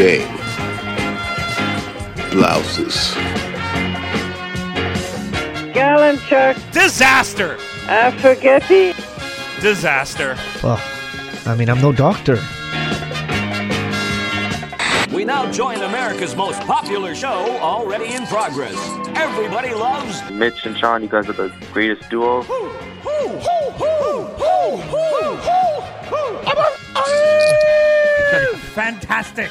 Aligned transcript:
game. 0.00 0.34
Blouses. 2.30 3.12
Galanchuk, 5.74 6.56
Disaster! 6.72 7.58
Affogetti, 7.84 8.94
Disaster. 9.60 10.38
Well, 10.62 10.80
I 11.44 11.54
mean, 11.54 11.68
I'm 11.68 11.82
no 11.82 11.92
doctor. 11.92 12.36
We 15.14 15.26
now 15.26 15.52
join 15.52 15.82
America's 15.82 16.34
most 16.34 16.62
popular 16.62 17.14
show 17.14 17.58
already 17.60 18.14
in 18.14 18.24
progress. 18.26 18.78
Everybody 19.16 19.74
loves 19.74 20.18
Mitch 20.30 20.64
and 20.64 20.78
Sean, 20.78 21.02
you 21.02 21.08
guys 21.08 21.28
are 21.28 21.34
the 21.34 21.52
greatest 21.74 22.08
duo. 22.08 22.42
Fantastic. 28.72 29.50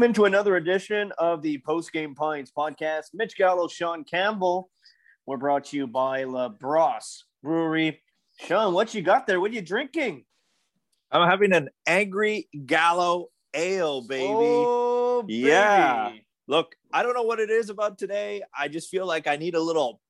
Welcome 0.00 0.12
into 0.12 0.24
another 0.24 0.56
edition 0.56 1.12
of 1.18 1.42
the 1.42 1.58
Post 1.58 1.92
Game 1.92 2.14
Pints 2.14 2.50
podcast. 2.50 3.08
Mitch 3.12 3.36
Gallo, 3.36 3.68
Sean 3.68 4.02
Campbell. 4.02 4.70
We're 5.26 5.36
brought 5.36 5.64
to 5.66 5.76
you 5.76 5.86
by 5.86 6.24
La 6.24 6.48
Brosse 6.48 7.24
Brewery. 7.42 8.00
Sean, 8.38 8.72
what 8.72 8.94
you 8.94 9.02
got 9.02 9.26
there? 9.26 9.42
What 9.42 9.50
are 9.50 9.54
you 9.54 9.60
drinking? 9.60 10.24
I'm 11.12 11.28
having 11.28 11.52
an 11.52 11.68
angry 11.86 12.48
gallo 12.64 13.26
ale, 13.52 14.00
baby. 14.00 14.24
Oh, 14.26 15.20
baby. 15.20 15.34
Yeah. 15.40 16.12
Look, 16.48 16.76
I 16.90 17.02
don't 17.02 17.12
know 17.12 17.24
what 17.24 17.38
it 17.38 17.50
is 17.50 17.68
about 17.68 17.98
today. 17.98 18.40
I 18.58 18.68
just 18.68 18.88
feel 18.88 19.04
like 19.04 19.26
I 19.26 19.36
need 19.36 19.54
a 19.54 19.60
little 19.60 20.00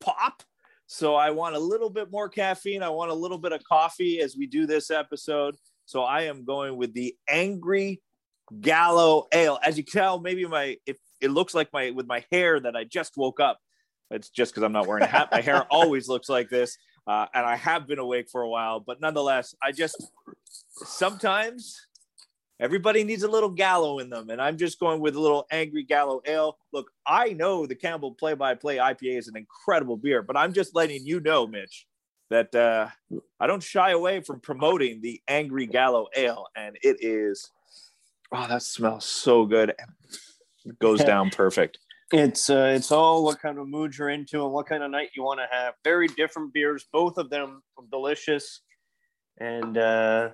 pop. 0.00 0.44
So 0.86 1.16
I 1.16 1.30
want 1.30 1.56
a 1.56 1.58
little 1.58 1.90
bit 1.90 2.12
more 2.12 2.28
caffeine. 2.28 2.84
I 2.84 2.90
want 2.90 3.10
a 3.10 3.14
little 3.14 3.38
bit 3.38 3.50
of 3.50 3.64
coffee 3.64 4.20
as 4.20 4.36
we 4.36 4.46
do 4.46 4.66
this 4.66 4.88
episode. 4.88 5.56
So 5.84 6.02
I 6.02 6.22
am 6.22 6.44
going 6.44 6.76
with 6.76 6.94
the 6.94 7.16
angry 7.28 8.00
gallo 8.60 9.26
ale. 9.32 9.58
As 9.62 9.76
you 9.76 9.84
can 9.84 9.92
tell, 9.92 10.20
maybe 10.20 10.44
my 10.46 10.76
if 10.86 10.96
it 11.20 11.30
looks 11.30 11.54
like 11.54 11.72
my 11.72 11.90
with 11.90 12.06
my 12.06 12.24
hair 12.30 12.60
that 12.60 12.76
I 12.76 12.84
just 12.84 13.16
woke 13.16 13.40
up. 13.40 13.58
It's 14.10 14.28
just 14.28 14.52
because 14.52 14.62
I'm 14.62 14.72
not 14.72 14.86
wearing 14.86 15.02
a 15.02 15.08
hat. 15.08 15.28
My 15.32 15.40
hair 15.40 15.62
always 15.70 16.08
looks 16.08 16.28
like 16.28 16.48
this, 16.48 16.78
uh, 17.06 17.26
and 17.34 17.44
I 17.44 17.56
have 17.56 17.88
been 17.88 17.98
awake 17.98 18.28
for 18.30 18.42
a 18.42 18.48
while. 18.48 18.78
But 18.80 19.00
nonetheless, 19.00 19.54
I 19.62 19.72
just 19.72 20.10
sometimes 20.74 21.76
everybody 22.60 23.02
needs 23.02 23.24
a 23.24 23.28
little 23.28 23.48
gallo 23.48 23.98
in 23.98 24.10
them, 24.10 24.30
and 24.30 24.40
I'm 24.40 24.58
just 24.58 24.78
going 24.78 25.00
with 25.00 25.16
a 25.16 25.20
little 25.20 25.46
angry 25.50 25.82
gallo 25.82 26.20
ale. 26.24 26.56
Look, 26.72 26.90
I 27.06 27.30
know 27.30 27.66
the 27.66 27.74
Campbell 27.74 28.12
Play 28.12 28.34
by 28.34 28.54
Play 28.54 28.76
IPA 28.76 29.18
is 29.18 29.28
an 29.28 29.36
incredible 29.36 29.96
beer, 29.96 30.22
but 30.22 30.36
I'm 30.36 30.52
just 30.52 30.74
letting 30.74 31.04
you 31.04 31.18
know, 31.18 31.46
Mitch, 31.48 31.86
that 32.30 32.54
uh, 32.54 32.88
I 33.40 33.46
don't 33.46 33.62
shy 33.62 33.90
away 33.90 34.20
from 34.20 34.40
promoting 34.40 35.00
the 35.00 35.20
angry 35.26 35.66
gallo 35.66 36.06
ale, 36.16 36.46
and 36.56 36.76
it 36.82 36.98
is. 37.00 37.50
Oh, 38.32 38.46
that 38.48 38.62
smells 38.62 39.04
so 39.04 39.46
good. 39.46 39.74
It 40.64 40.78
goes 40.80 41.02
down 41.02 41.30
perfect. 41.30 41.78
It's 42.12 42.50
uh, 42.50 42.72
it's 42.76 42.92
all 42.92 43.24
what 43.24 43.40
kind 43.40 43.58
of 43.58 43.68
mood 43.68 43.96
you're 43.96 44.10
into 44.10 44.44
and 44.44 44.52
what 44.52 44.66
kind 44.66 44.82
of 44.82 44.90
night 44.90 45.10
you 45.14 45.22
want 45.22 45.40
to 45.40 45.46
have. 45.50 45.74
Very 45.82 46.06
different 46.08 46.52
beers, 46.52 46.84
both 46.92 47.18
of 47.18 47.30
them 47.30 47.62
delicious. 47.90 48.62
And 49.38 49.76
uh, 49.76 50.30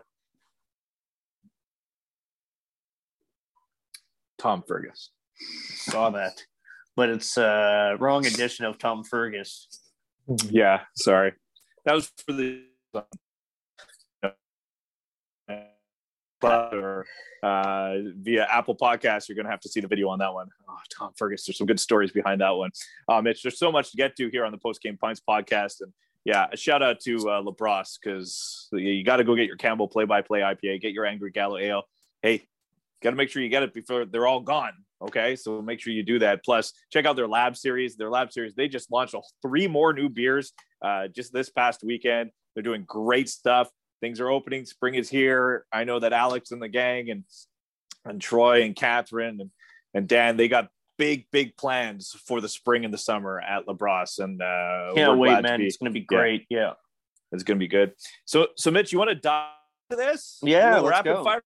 Tom 4.38 4.62
Fergus. 4.66 5.10
saw 5.74 6.10
that, 6.10 6.42
but 6.96 7.08
it's 7.08 7.38
uh, 7.38 7.96
wrong 7.98 8.26
edition 8.26 8.64
of 8.64 8.78
Tom 8.78 9.04
Fergus. 9.04 9.68
Yeah, 10.50 10.80
sorry. 10.94 11.32
That 11.84 11.94
was 11.94 12.12
for 12.26 12.32
the 12.32 12.64
or 16.44 17.06
uh, 17.42 17.94
via 18.16 18.46
Apple 18.50 18.76
Podcasts. 18.76 19.28
You're 19.28 19.36
going 19.36 19.46
to 19.46 19.50
have 19.50 19.60
to 19.60 19.68
see 19.68 19.80
the 19.80 19.88
video 19.88 20.08
on 20.08 20.18
that 20.20 20.32
one. 20.32 20.48
Oh, 20.68 20.78
Tom 20.96 21.12
Fergus, 21.16 21.44
there's 21.46 21.58
some 21.58 21.66
good 21.66 21.80
stories 21.80 22.12
behind 22.12 22.40
that 22.40 22.50
one. 22.50 22.70
Um, 23.08 23.26
it's 23.26 23.42
there's 23.42 23.58
so 23.58 23.72
much 23.72 23.90
to 23.90 23.96
get 23.96 24.16
to 24.16 24.28
here 24.28 24.44
on 24.44 24.52
the 24.52 24.58
Post 24.58 24.82
Game 24.82 24.96
Pints 24.96 25.20
podcast, 25.26 25.80
and 25.80 25.92
yeah, 26.24 26.46
a 26.52 26.56
shout 26.56 26.82
out 26.82 27.00
to 27.00 27.16
uh, 27.28 27.42
Labrosse 27.42 27.98
because 28.02 28.68
you 28.72 29.02
got 29.04 29.16
to 29.16 29.24
go 29.24 29.34
get 29.34 29.46
your 29.46 29.56
Campbell 29.56 29.88
Play 29.88 30.04
by 30.04 30.22
Play 30.22 30.40
IPA, 30.40 30.80
get 30.80 30.92
your 30.92 31.04
Angry 31.04 31.30
Gallo 31.30 31.58
Ale. 31.58 31.82
Hey, 32.22 32.46
got 33.02 33.10
to 33.10 33.16
make 33.16 33.28
sure 33.28 33.42
you 33.42 33.48
get 33.48 33.62
it 33.62 33.74
before 33.74 34.04
they're 34.04 34.26
all 34.26 34.40
gone. 34.40 34.72
Okay, 35.02 35.34
so 35.34 35.60
make 35.60 35.80
sure 35.80 35.92
you 35.92 36.04
do 36.04 36.20
that. 36.20 36.44
Plus, 36.44 36.72
check 36.92 37.06
out 37.06 37.16
their 37.16 37.26
lab 37.26 37.56
series. 37.56 37.96
Their 37.96 38.08
lab 38.08 38.32
series, 38.32 38.54
they 38.54 38.68
just 38.68 38.92
launched 38.92 39.16
three 39.42 39.66
more 39.66 39.92
new 39.92 40.08
beers 40.08 40.52
uh, 40.80 41.08
just 41.08 41.32
this 41.32 41.50
past 41.50 41.82
weekend. 41.82 42.30
They're 42.54 42.62
doing 42.62 42.84
great 42.86 43.28
stuff. 43.28 43.68
Things 44.02 44.20
are 44.20 44.28
opening. 44.28 44.66
Spring 44.66 44.94
is 44.96 45.08
here. 45.08 45.64
I 45.72 45.84
know 45.84 46.00
that 46.00 46.12
Alex 46.12 46.50
and 46.50 46.60
the 46.60 46.68
gang 46.68 47.08
and 47.08 47.24
and 48.04 48.20
Troy 48.20 48.62
and 48.64 48.74
Catherine 48.74 49.40
and, 49.40 49.50
and 49.94 50.08
Dan, 50.08 50.36
they 50.36 50.48
got 50.48 50.68
big, 50.98 51.26
big 51.30 51.56
plans 51.56 52.10
for 52.26 52.40
the 52.40 52.48
spring 52.48 52.84
and 52.84 52.92
the 52.92 52.98
summer 52.98 53.40
at 53.40 53.64
Labrosse. 53.66 54.18
And 54.18 54.42
uh, 54.42 54.92
Can't 54.96 55.18
wait, 55.18 55.40
man. 55.40 55.60
be- 55.60 55.66
It's 55.66 55.76
going 55.76 55.92
to 55.92 55.98
be 55.98 56.04
great. 56.04 56.44
Yeah. 56.50 56.72
it's 57.30 57.44
going 57.44 57.56
to 57.58 57.62
be 57.62 57.68
good. 57.68 57.92
So, 58.24 58.48
so 58.56 58.72
Mitch, 58.72 58.92
you 58.92 58.98
want 58.98 59.10
to 59.10 59.14
dive 59.14 59.50
into 59.88 60.02
this? 60.02 60.40
Yeah, 60.42 60.80
let's 60.80 60.90
rapid 60.90 61.14
go. 61.14 61.24
fire. 61.24 61.42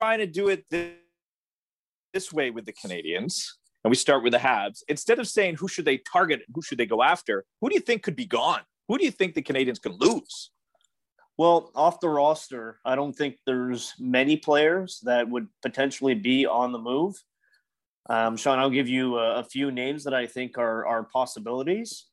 Trying 0.00 0.18
to 0.18 0.26
do 0.26 0.48
it 0.48 0.64
this, 0.68 0.90
this 2.12 2.32
way 2.32 2.50
with 2.50 2.66
the 2.66 2.72
Canadiens, 2.72 3.50
and 3.84 3.90
we 3.90 3.94
start 3.94 4.24
with 4.24 4.32
the 4.32 4.38
Habs. 4.40 4.82
Instead 4.88 5.20
of 5.20 5.28
saying 5.28 5.54
who 5.56 5.68
should 5.68 5.84
they 5.84 5.98
target 5.98 6.40
and 6.44 6.54
who 6.56 6.60
should 6.62 6.78
they 6.78 6.86
go 6.86 7.02
after, 7.04 7.44
who 7.60 7.68
do 7.68 7.76
you 7.76 7.80
think 7.80 8.02
could 8.02 8.16
be 8.16 8.26
gone? 8.26 8.62
Who 8.88 8.98
do 8.98 9.04
you 9.04 9.10
think 9.10 9.34
the 9.34 9.42
Canadiens 9.42 9.80
could 9.80 10.00
lose? 10.00 10.50
Well, 11.38 11.70
off 11.74 12.00
the 12.00 12.08
roster, 12.08 12.78
I 12.84 12.94
don't 12.94 13.14
think 13.14 13.36
there's 13.46 13.94
many 13.98 14.36
players 14.36 15.00
that 15.04 15.28
would 15.28 15.48
potentially 15.62 16.14
be 16.14 16.46
on 16.46 16.72
the 16.72 16.78
move. 16.78 17.16
Um, 18.08 18.36
Sean, 18.36 18.58
I'll 18.58 18.70
give 18.70 18.88
you 18.88 19.16
a, 19.18 19.36
a 19.36 19.44
few 19.44 19.70
names 19.70 20.04
that 20.04 20.14
I 20.14 20.26
think 20.26 20.58
are, 20.58 20.86
are 20.86 21.04
possibilities. 21.04 22.06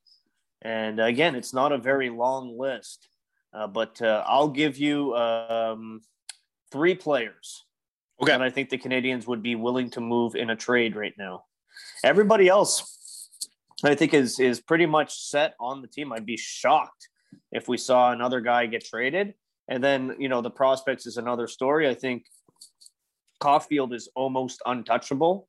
And 0.61 0.99
again, 0.99 1.35
it's 1.35 1.53
not 1.53 1.71
a 1.71 1.77
very 1.77 2.09
long 2.09 2.57
list, 2.57 3.09
uh, 3.53 3.67
but 3.67 4.01
uh, 4.01 4.23
I'll 4.27 4.49
give 4.49 4.77
you 4.77 5.15
um, 5.15 6.01
three 6.71 6.95
players 6.95 7.65
Okay. 8.21 8.33
that 8.33 8.41
I 8.41 8.49
think 8.49 8.69
the 8.69 8.77
Canadiens 8.77 9.27
would 9.27 9.41
be 9.41 9.55
willing 9.55 9.89
to 9.91 10.01
move 10.01 10.35
in 10.35 10.49
a 10.49 10.55
trade 10.55 10.95
right 10.95 11.13
now. 11.17 11.45
Everybody 12.03 12.49
else, 12.49 12.98
I 13.83 13.95
think, 13.95 14.13
is 14.13 14.39
is 14.39 14.59
pretty 14.59 14.85
much 14.85 15.13
set 15.17 15.55
on 15.59 15.81
the 15.81 15.87
team. 15.87 16.11
I'd 16.11 16.25
be 16.25 16.37
shocked 16.37 17.07
if 17.51 17.67
we 17.67 17.77
saw 17.77 18.11
another 18.11 18.41
guy 18.41 18.65
get 18.65 18.83
traded. 18.83 19.33
And 19.67 19.83
then, 19.83 20.15
you 20.19 20.29
know, 20.29 20.41
the 20.41 20.49
prospects 20.49 21.05
is 21.05 21.17
another 21.17 21.47
story. 21.47 21.87
I 21.87 21.93
think 21.93 22.25
Caufield 23.41 23.93
is 23.93 24.09
almost 24.15 24.61
untouchable. 24.65 25.47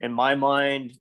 In 0.00 0.12
my 0.12 0.34
mind, 0.34 0.98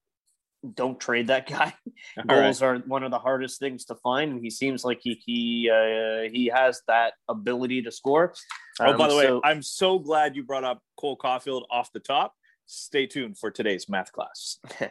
don't 0.76 1.00
trade 1.00 1.28
that 1.28 1.48
guy. 1.48 1.74
Goals 2.28 2.62
are 2.62 2.78
one 2.88 3.04
of 3.04 3.12
the 3.12 3.20
hardest 3.20 3.60
things 3.60 3.84
to 3.86 3.96
find, 3.96 4.32
and 4.32 4.42
he 4.42 4.50
seems 4.50 4.86
like 4.86 5.00
he 5.02 5.22
he 5.26 5.70
uh, 5.70 6.30
he 6.32 6.50
has 6.54 6.82
that 6.88 7.14
ability 7.28 7.82
to 7.82 7.92
score. 7.92 8.34
Oh, 8.80 8.98
by 8.98 9.04
Um, 9.06 9.10
the 9.10 9.16
way, 9.18 9.42
I'm 9.44 9.62
so 9.62 10.00
glad 10.00 10.36
you 10.36 10.44
brought 10.44 10.64
up 10.64 10.82
Cole 10.98 11.18
Caufield 11.18 11.64
off 11.70 11.92
the 11.92 12.00
top. 12.00 12.34
Stay 12.66 13.06
tuned 13.06 13.38
for 13.38 13.52
today's 13.52 13.90
math 13.90 14.12
class. 14.12 14.60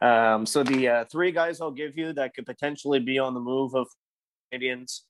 Um, 0.00 0.46
so 0.46 0.62
the 0.62 0.88
uh, 0.88 1.04
three 1.10 1.32
guys 1.32 1.60
I'll 1.60 1.72
give 1.72 1.98
you 1.98 2.12
that 2.12 2.32
could 2.32 2.46
potentially 2.46 3.00
be 3.00 3.18
on 3.18 3.34
the 3.34 3.40
move 3.40 3.74
of 3.74 3.88
Canadiens. 4.52 5.00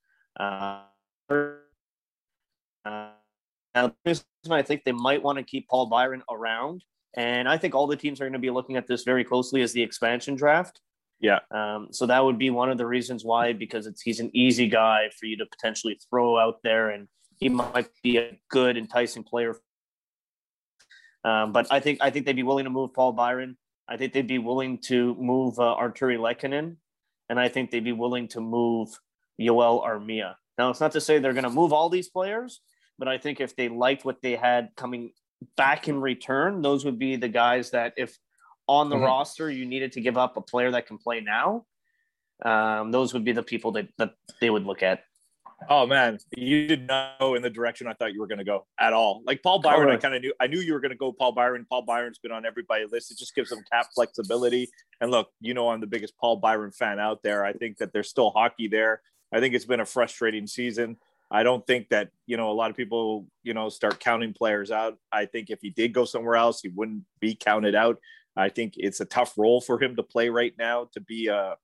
Uh, 0.40 0.84
uh, 1.30 3.10
now, 3.74 3.88
the 3.88 3.94
reason 4.04 4.24
I 4.50 4.62
think 4.62 4.84
they 4.84 4.92
might 4.92 5.22
want 5.22 5.36
to 5.38 5.44
keep 5.44 5.68
Paul 5.68 5.86
Byron 5.86 6.22
around, 6.30 6.84
and 7.14 7.48
I 7.48 7.58
think 7.58 7.74
all 7.74 7.86
the 7.86 7.96
teams 7.96 8.20
are 8.20 8.24
going 8.24 8.32
to 8.32 8.38
be 8.38 8.50
looking 8.50 8.76
at 8.76 8.86
this 8.86 9.04
very 9.04 9.24
closely 9.24 9.60
as 9.62 9.72
the 9.72 9.82
expansion 9.82 10.36
draft. 10.36 10.80
Yeah. 11.20 11.40
Um, 11.50 11.88
so 11.90 12.06
that 12.06 12.24
would 12.24 12.38
be 12.38 12.50
one 12.50 12.70
of 12.70 12.78
the 12.78 12.86
reasons 12.86 13.24
why, 13.24 13.52
because 13.52 13.86
it's 13.86 14.00
he's 14.00 14.20
an 14.20 14.30
easy 14.34 14.68
guy 14.68 15.10
for 15.18 15.26
you 15.26 15.36
to 15.36 15.46
potentially 15.46 15.98
throw 16.08 16.38
out 16.38 16.62
there, 16.62 16.90
and 16.90 17.08
he 17.36 17.48
might 17.48 17.88
be 18.02 18.16
a 18.16 18.38
good, 18.50 18.76
enticing 18.76 19.24
player. 19.24 19.56
Um, 21.28 21.52
but 21.52 21.66
I 21.70 21.78
think 21.80 21.98
I 22.00 22.08
think 22.10 22.24
they'd 22.26 22.36
be 22.44 22.48
willing 22.50 22.64
to 22.64 22.70
move 22.78 22.90
Paul 22.94 23.12
Byron. 23.12 23.56
I 23.88 23.96
think 23.98 24.12
they'd 24.12 24.26
be 24.36 24.38
willing 24.50 24.78
to 24.90 25.14
move 25.32 25.58
uh, 25.58 25.76
Artturi 25.82 26.18
Lehkonen, 26.26 26.76
and 27.28 27.36
I 27.44 27.48
think 27.48 27.70
they'd 27.70 27.84
be 27.92 27.98
willing 28.04 28.28
to 28.28 28.40
move 28.40 28.88
Joel 29.40 29.82
Armia. 29.82 30.30
Now, 30.58 30.70
it's 30.70 30.80
not 30.80 30.92
to 30.92 31.00
say 31.00 31.18
they're 31.18 31.38
going 31.40 31.50
to 31.52 31.58
move 31.62 31.72
all 31.72 31.88
these 31.88 32.08
players, 32.08 32.60
but 32.98 33.08
I 33.08 33.18
think 33.18 33.40
if 33.40 33.54
they 33.56 33.68
liked 33.68 34.04
what 34.04 34.22
they 34.22 34.36
had 34.36 34.70
coming 34.76 35.12
back 35.56 35.88
in 35.88 36.00
return, 36.00 36.62
those 36.62 36.84
would 36.84 36.98
be 36.98 37.16
the 37.16 37.28
guys 37.28 37.70
that 37.70 37.92
if 37.96 38.18
on 38.66 38.90
the 38.90 38.96
Mhm. 38.96 39.06
roster 39.06 39.50
you 39.50 39.64
needed 39.64 39.92
to 39.92 40.00
give 40.00 40.16
up 40.18 40.36
a 40.36 40.42
player 40.42 40.70
that 40.72 40.86
can 40.86 40.98
play 40.98 41.20
now, 41.20 41.64
um, 42.44 42.90
those 42.90 43.14
would 43.14 43.24
be 43.24 43.32
the 43.32 43.42
people 43.42 43.72
that, 43.72 43.88
that 43.98 44.14
they 44.40 44.50
would 44.50 44.64
look 44.64 44.82
at. 44.82 45.04
Oh 45.68 45.86
man, 45.86 46.18
you 46.36 46.68
did 46.68 46.86
not 46.86 47.18
go 47.18 47.34
in 47.34 47.42
the 47.42 47.50
direction 47.50 47.88
I 47.88 47.92
thought 47.92 48.12
you 48.12 48.20
were 48.20 48.28
going 48.28 48.38
to 48.38 48.44
go 48.44 48.66
at 48.78 48.92
all. 48.92 49.22
Like 49.26 49.42
Paul 49.42 49.58
Byron, 49.60 49.90
I 49.90 49.96
kind 49.96 50.14
of 50.14 50.22
knew. 50.22 50.32
I 50.40 50.46
knew 50.46 50.60
you 50.60 50.72
were 50.72 50.80
going 50.80 50.90
to 50.90 50.96
go 50.96 51.12
Paul 51.12 51.32
Byron. 51.32 51.66
Paul 51.68 51.82
Byron's 51.82 52.18
been 52.18 52.30
on 52.30 52.46
everybody's 52.46 52.92
list. 52.92 53.10
It 53.10 53.18
just 53.18 53.34
gives 53.34 53.50
them 53.50 53.64
cap 53.70 53.86
flexibility. 53.94 54.68
And 55.00 55.10
look, 55.10 55.30
you 55.40 55.54
know, 55.54 55.68
I'm 55.70 55.80
the 55.80 55.86
biggest 55.86 56.16
Paul 56.16 56.36
Byron 56.36 56.70
fan 56.70 57.00
out 57.00 57.22
there. 57.22 57.44
I 57.44 57.52
think 57.52 57.78
that 57.78 57.92
there's 57.92 58.08
still 58.08 58.30
hockey 58.30 58.68
there. 58.68 59.02
I 59.32 59.40
think 59.40 59.54
it's 59.54 59.64
been 59.64 59.80
a 59.80 59.86
frustrating 59.86 60.46
season. 60.46 60.96
I 61.30 61.42
don't 61.42 61.66
think 61.66 61.88
that 61.90 62.10
you 62.26 62.36
know 62.36 62.50
a 62.50 62.54
lot 62.54 62.70
of 62.70 62.76
people 62.76 63.26
you 63.42 63.52
know 63.52 63.68
start 63.68 64.00
counting 64.00 64.32
players 64.32 64.70
out. 64.70 64.96
I 65.12 65.26
think 65.26 65.50
if 65.50 65.60
he 65.60 65.70
did 65.70 65.92
go 65.92 66.04
somewhere 66.04 66.36
else, 66.36 66.60
he 66.62 66.68
wouldn't 66.68 67.02
be 67.20 67.34
counted 67.34 67.74
out. 67.74 67.98
I 68.36 68.48
think 68.48 68.74
it's 68.76 69.00
a 69.00 69.04
tough 69.04 69.36
role 69.36 69.60
for 69.60 69.82
him 69.82 69.96
to 69.96 70.02
play 70.02 70.28
right 70.28 70.54
now 70.56 70.88
to 70.92 71.00
be 71.00 71.26
a 71.26 71.56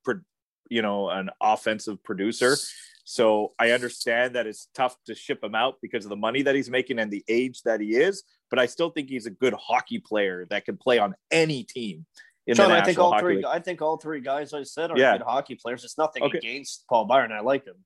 you 0.68 0.82
know 0.82 1.08
an 1.08 1.30
offensive 1.40 2.02
producer. 2.02 2.56
So 3.04 3.52
I 3.58 3.70
understand 3.72 4.34
that 4.34 4.46
it's 4.46 4.68
tough 4.74 4.96
to 5.06 5.14
ship 5.14 5.44
him 5.44 5.54
out 5.54 5.76
because 5.82 6.04
of 6.04 6.08
the 6.08 6.16
money 6.16 6.42
that 6.42 6.54
he's 6.54 6.70
making 6.70 6.98
and 6.98 7.10
the 7.10 7.22
age 7.28 7.62
that 7.62 7.80
he 7.80 7.94
is. 7.96 8.24
But 8.50 8.58
I 8.58 8.66
still 8.66 8.90
think 8.90 9.10
he's 9.10 9.26
a 9.26 9.30
good 9.30 9.54
hockey 9.54 9.98
player 9.98 10.46
that 10.50 10.64
can 10.64 10.76
play 10.78 10.98
on 10.98 11.14
any 11.30 11.64
team. 11.64 12.06
In 12.46 12.56
Sean, 12.56 12.70
I 12.72 12.82
think 12.82 12.98
all 12.98 13.12
Hockey 13.12 13.22
three. 13.22 13.36
League. 13.36 13.44
I 13.44 13.58
think 13.58 13.80
all 13.82 13.96
three 13.98 14.20
guys 14.20 14.52
I 14.52 14.62
said 14.62 14.90
are 14.90 14.98
Yeah. 14.98 15.16
good 15.16 15.24
hockey 15.24 15.54
players. 15.54 15.84
It's 15.84 15.96
nothing 15.98 16.22
Okay. 16.22 16.38
against 16.38 16.86
Paul 16.88 17.04
Byron. 17.06 17.32
I 17.32 17.40
like 17.40 17.64
him. 17.64 17.76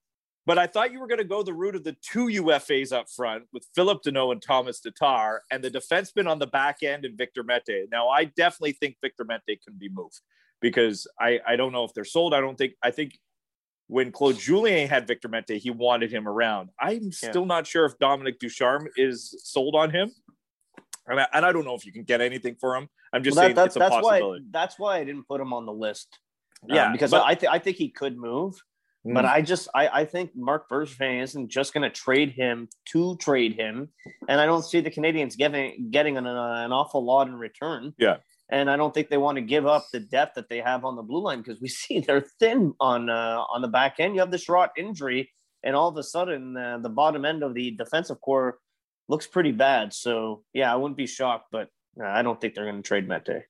But 0.46 0.56
I 0.56 0.66
thought 0.66 0.92
you 0.92 1.00
were 1.00 1.06
going 1.06 1.18
to 1.18 1.24
go 1.24 1.42
the 1.42 1.52
route 1.52 1.74
of 1.76 1.84
the 1.84 1.96
two 2.00 2.28
UFAs 2.28 2.90
up 2.90 3.10
front 3.10 3.44
with 3.52 3.66
Phillip 3.74 4.02
Danault 4.02 4.32
and 4.32 4.40
Tomas 4.40 4.80
Tatar 4.80 5.42
and 5.50 5.62
the 5.62 5.70
defenseman 5.70 6.26
on 6.28 6.38
the 6.38 6.46
back 6.46 6.82
end 6.82 7.04
and 7.04 7.18
Victor 7.18 7.42
Mete. 7.42 7.88
Now, 7.90 8.08
I 8.08 8.24
definitely 8.24 8.72
think 8.72 8.96
Victor 9.02 9.24
Mete 9.24 9.60
can 9.62 9.76
be 9.76 9.90
moved 9.90 10.20
because 10.60 11.06
I, 11.20 11.40
I 11.46 11.56
don't 11.56 11.72
know 11.72 11.84
if 11.84 11.92
they're 11.92 12.04
sold. 12.04 12.32
I 12.34 12.40
don't 12.40 12.56
think, 12.56 12.72
I 12.82 12.90
think 12.90 13.18
when 13.88 14.12
Claude 14.12 14.38
Julien 14.38 14.88
had 14.88 15.06
Victor 15.06 15.28
Mete, 15.28 15.60
he 15.60 15.70
wanted 15.70 16.12
him 16.12 16.28
around. 16.28 16.70
I'm 16.78 17.10
still 17.10 17.46
not 17.46 17.66
sure 17.66 17.84
if 17.86 17.98
Dominique 17.98 18.38
Ducharme 18.38 18.86
is 18.96 19.34
sold 19.42 19.74
on 19.74 19.90
him. 19.90 20.12
And 21.06 21.18
I, 21.20 21.26
and 21.32 21.44
I 21.44 21.52
don't 21.52 21.64
know 21.64 21.74
if 21.74 21.86
you 21.86 21.92
can 21.92 22.04
get 22.04 22.20
anything 22.20 22.56
for 22.60 22.76
him. 22.76 22.88
I'm 23.12 23.22
just 23.24 23.36
Well, 23.36 23.46
saying 23.46 23.56
that, 23.56 23.66
it's 23.66 23.74
that's 23.74 23.94
a 23.94 23.96
that's 23.96 24.04
why 24.04 24.38
that's 24.50 24.78
why 24.78 24.98
I 24.98 25.04
didn't 25.04 25.26
put 25.26 25.40
him 25.40 25.54
on 25.54 25.64
the 25.64 25.72
list. 25.72 26.18
Um, 26.68 26.76
Yeah, 26.76 26.92
because 26.92 27.10
but- 27.10 27.24
I 27.24 27.34
think 27.34 27.50
I 27.52 27.58
think 27.58 27.78
he 27.78 27.88
could 27.88 28.18
move, 28.18 28.62
but 29.04 29.24
Mm. 29.24 29.28
I 29.30 29.40
just 29.40 29.68
I, 29.74 29.88
I 30.00 30.04
think 30.04 30.32
Marc 30.36 30.68
Bergevin 30.68 31.22
isn't 31.22 31.48
just 31.48 31.72
going 31.72 31.82
to 31.82 31.90
trade 31.90 32.32
him 32.32 32.68
to 32.90 33.16
trade 33.16 33.54
him, 33.54 33.88
and 34.28 34.38
I 34.38 34.44
don't 34.44 34.62
see 34.62 34.80
the 34.80 34.90
Canadiens 34.90 35.34
getting 35.34 35.88
getting 35.90 36.18
an, 36.18 36.26
uh, 36.26 36.62
an 36.66 36.72
awful 36.72 37.02
lot 37.02 37.26
in 37.28 37.36
return. 37.36 37.94
Yeah. 37.96 38.18
And 38.50 38.70
I 38.70 38.76
don't 38.76 38.94
think 38.94 39.08
they 39.08 39.18
want 39.18 39.36
to 39.36 39.42
give 39.42 39.66
up 39.66 39.86
the 39.92 40.00
depth 40.00 40.34
that 40.36 40.48
they 40.48 40.60
have 40.60 40.84
on 40.84 40.96
the 40.96 41.02
blue 41.02 41.22
line 41.22 41.38
because 41.38 41.60
we 41.60 41.68
see 41.80 42.00
they're 42.00 42.26
thin 42.40 42.74
on 42.80 43.10
uh, 43.10 43.44
on 43.48 43.62
the 43.62 43.68
back 43.68 43.96
end. 43.98 44.14
You 44.14 44.20
have 44.20 44.30
the 44.30 44.38
Chiarot 44.38 44.70
injury, 44.76 45.30
and 45.62 45.76
all 45.76 45.88
of 45.88 45.96
a 45.96 46.02
sudden 46.02 46.56
uh, 46.56 46.78
the 46.78 46.88
bottom 46.88 47.24
end 47.24 47.42
of 47.42 47.54
the 47.54 47.72
defensive 47.72 48.20
core 48.20 48.58
looks 49.08 49.26
pretty 49.26 49.52
bad. 49.52 49.92
So 49.92 50.44
yeah, 50.52 50.72
I 50.72 50.76
wouldn't 50.76 50.96
be 50.96 51.06
shocked, 51.06 51.48
but 51.50 51.68
uh, 52.00 52.06
I 52.06 52.22
don't 52.22 52.40
think 52.40 52.54
they're 52.54 52.64
going 52.64 52.82
to 52.82 52.86
trade 52.86 53.08
Mete. 53.08 53.44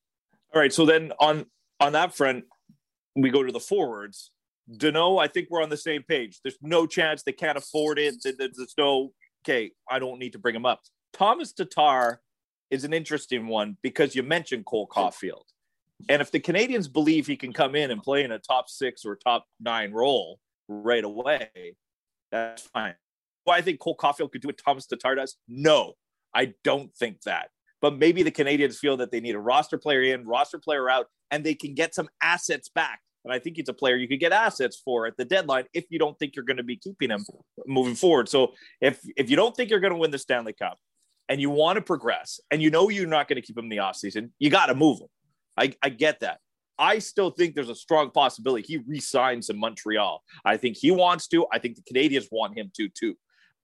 All 0.54 0.60
right. 0.60 0.72
So 0.72 0.86
then 0.86 1.12
on 1.20 1.46
on 1.80 1.92
that 1.92 2.14
front, 2.14 2.44
we 3.14 3.30
go 3.30 3.42
to 3.42 3.52
the 3.52 3.60
forwards. 3.60 4.30
Danault, 4.70 5.22
I 5.22 5.28
think 5.28 5.48
we're 5.50 5.62
on 5.62 5.70
the 5.70 5.78
same 5.78 6.02
page. 6.02 6.40
There's 6.42 6.58
no 6.60 6.86
chance 6.86 7.22
they 7.22 7.32
can't 7.32 7.56
afford 7.56 7.98
it. 7.98 8.16
There's 8.22 8.74
no 8.76 9.12
okay. 9.44 9.70
I 9.90 9.98
don't 9.98 10.18
need 10.18 10.32
to 10.32 10.38
bring 10.38 10.54
him 10.54 10.66
up. 10.66 10.80
Tomas 11.12 11.52
Tatar 11.52 12.20
is 12.70 12.84
an 12.84 12.92
interesting 12.92 13.46
one 13.46 13.76
because 13.82 14.14
you 14.14 14.22
mentioned 14.22 14.64
Cole 14.64 14.88
Caufield, 14.88 15.44
and 16.08 16.22
if 16.22 16.30
the 16.30 16.40
Canadiens 16.40 16.92
believe 16.92 17.26
he 17.26 17.36
can 17.36 17.52
come 17.52 17.74
in 17.74 17.90
and 17.90 18.02
play 18.02 18.24
in 18.24 18.32
a 18.32 18.38
top 18.38 18.68
six 18.68 19.04
or 19.04 19.16
top 19.16 19.46
nine 19.60 19.92
role 19.92 20.38
right 20.68 21.04
away, 21.04 21.48
that's 22.30 22.62
fine. 22.62 22.94
Do 23.46 23.52
I 23.52 23.60
think 23.62 23.80
Cole 23.80 23.96
Caufield 23.96 24.32
could 24.32 24.42
do 24.42 24.48
what 24.48 24.58
Tomas 24.58 24.86
Tatar 24.86 25.14
does? 25.14 25.36
No, 25.48 25.94
I 26.34 26.54
don't 26.62 26.94
think 26.94 27.22
that 27.22 27.48
but 27.80 27.96
maybe 27.96 28.22
the 28.22 28.30
Canadiens 28.30 28.76
feel 28.76 28.96
that 28.96 29.10
they 29.10 29.20
need 29.20 29.34
a 29.34 29.40
roster 29.40 29.78
player 29.78 30.02
in, 30.02 30.26
roster 30.26 30.58
player 30.58 30.90
out, 30.90 31.06
and 31.30 31.44
they 31.44 31.54
can 31.54 31.74
get 31.74 31.94
some 31.94 32.08
assets 32.22 32.68
back. 32.68 33.00
And 33.24 33.32
I 33.32 33.38
think 33.38 33.56
he's 33.56 33.68
a 33.68 33.74
player 33.74 33.96
you 33.96 34.08
could 34.08 34.20
get 34.20 34.32
assets 34.32 34.80
for 34.82 35.06
at 35.06 35.16
the 35.16 35.24
deadline 35.24 35.64
if 35.74 35.84
you 35.90 35.98
don't 35.98 36.18
think 36.18 36.34
you're 36.34 36.44
going 36.44 36.56
to 36.56 36.62
be 36.62 36.76
keeping 36.76 37.10
him 37.10 37.24
moving 37.66 37.94
forward. 37.94 38.28
So 38.28 38.54
if 38.80 39.00
if 39.16 39.28
you 39.28 39.36
don't 39.36 39.54
think 39.54 39.70
you're 39.70 39.80
going 39.80 39.92
to 39.92 39.98
win 39.98 40.10
the 40.10 40.18
Stanley 40.18 40.54
Cup 40.54 40.78
and 41.28 41.40
you 41.40 41.50
want 41.50 41.76
to 41.76 41.82
progress 41.82 42.40
and 42.50 42.62
you 42.62 42.70
know 42.70 42.88
you're 42.88 43.06
not 43.06 43.28
going 43.28 43.40
to 43.40 43.46
keep 43.46 43.56
him 43.56 43.64
in 43.64 43.70
the 43.70 43.78
offseason, 43.78 44.30
you 44.38 44.50
got 44.50 44.66
to 44.66 44.74
move 44.74 45.00
him. 45.00 45.08
I, 45.56 45.74
I 45.82 45.88
get 45.90 46.20
that. 46.20 46.38
I 46.78 47.00
still 47.00 47.30
think 47.30 47.54
there's 47.54 47.68
a 47.68 47.74
strong 47.74 48.10
possibility 48.10 48.64
he 48.66 48.76
resigns 48.86 49.50
in 49.50 49.58
Montreal. 49.58 50.22
I 50.44 50.56
think 50.56 50.76
he 50.76 50.92
wants 50.92 51.26
to. 51.28 51.46
I 51.52 51.58
think 51.58 51.76
the 51.76 51.82
Canadiens 51.82 52.26
want 52.30 52.56
him 52.56 52.70
to 52.76 52.88
too 52.88 53.16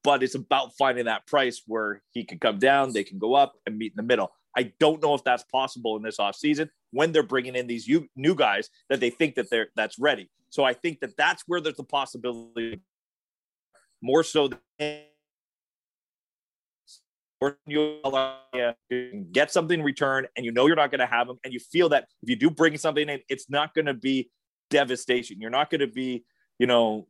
but 0.05 0.21
it's 0.21 0.35
about 0.35 0.77
finding 0.77 1.05
that 1.05 1.25
price 1.25 1.63
where 1.65 2.03
he 2.11 2.23
can 2.23 2.37
come 2.37 2.59
down, 2.59 2.93
they 2.93 3.03
can 3.03 3.17
go 3.17 3.33
up 3.33 3.53
and 3.65 3.75
meet 3.75 3.91
in 3.91 3.95
the 3.97 4.03
middle. 4.03 4.31
I 4.55 4.71
don't 4.79 5.01
know 5.01 5.15
if 5.15 5.23
that's 5.23 5.43
possible 5.51 5.97
in 5.97 6.03
this 6.03 6.17
offseason 6.17 6.69
when 6.91 7.11
they're 7.11 7.23
bringing 7.23 7.55
in 7.55 7.65
these 7.65 7.89
new 8.15 8.35
guys 8.35 8.69
that 8.89 8.99
they 8.99 9.09
think 9.09 9.33
that 9.35 9.49
they're 9.49 9.69
that's 9.75 9.97
ready. 9.97 10.29
So 10.51 10.63
I 10.63 10.73
think 10.73 10.99
that 10.99 11.17
that's 11.17 11.43
where 11.47 11.59
there's 11.59 11.79
a 11.79 11.83
possibility 11.83 12.79
more 13.99 14.21
so 14.21 14.49
than 14.77 15.01
or 17.45 17.57
you 17.65 18.01
get 19.31 19.51
something 19.51 19.79
in 19.79 19.85
return 19.85 20.27
and 20.35 20.45
you 20.45 20.51
know 20.51 20.67
you're 20.67 20.75
not 20.75 20.91
going 20.91 20.99
to 20.99 21.05
have 21.05 21.27
them 21.27 21.37
and 21.43 21.53
you 21.53 21.59
feel 21.59 21.89
that 21.89 22.05
if 22.23 22.29
you 22.29 22.35
do 22.35 22.49
bring 22.49 22.77
something 22.77 23.07
in 23.07 23.19
it's 23.29 23.49
not 23.49 23.73
going 23.73 23.85
to 23.85 23.93
be 23.93 24.29
devastation 24.69 25.39
you're 25.39 25.49
not 25.49 25.69
going 25.69 25.81
to 25.81 25.87
be 25.87 26.23
you 26.59 26.67
know 26.67 27.07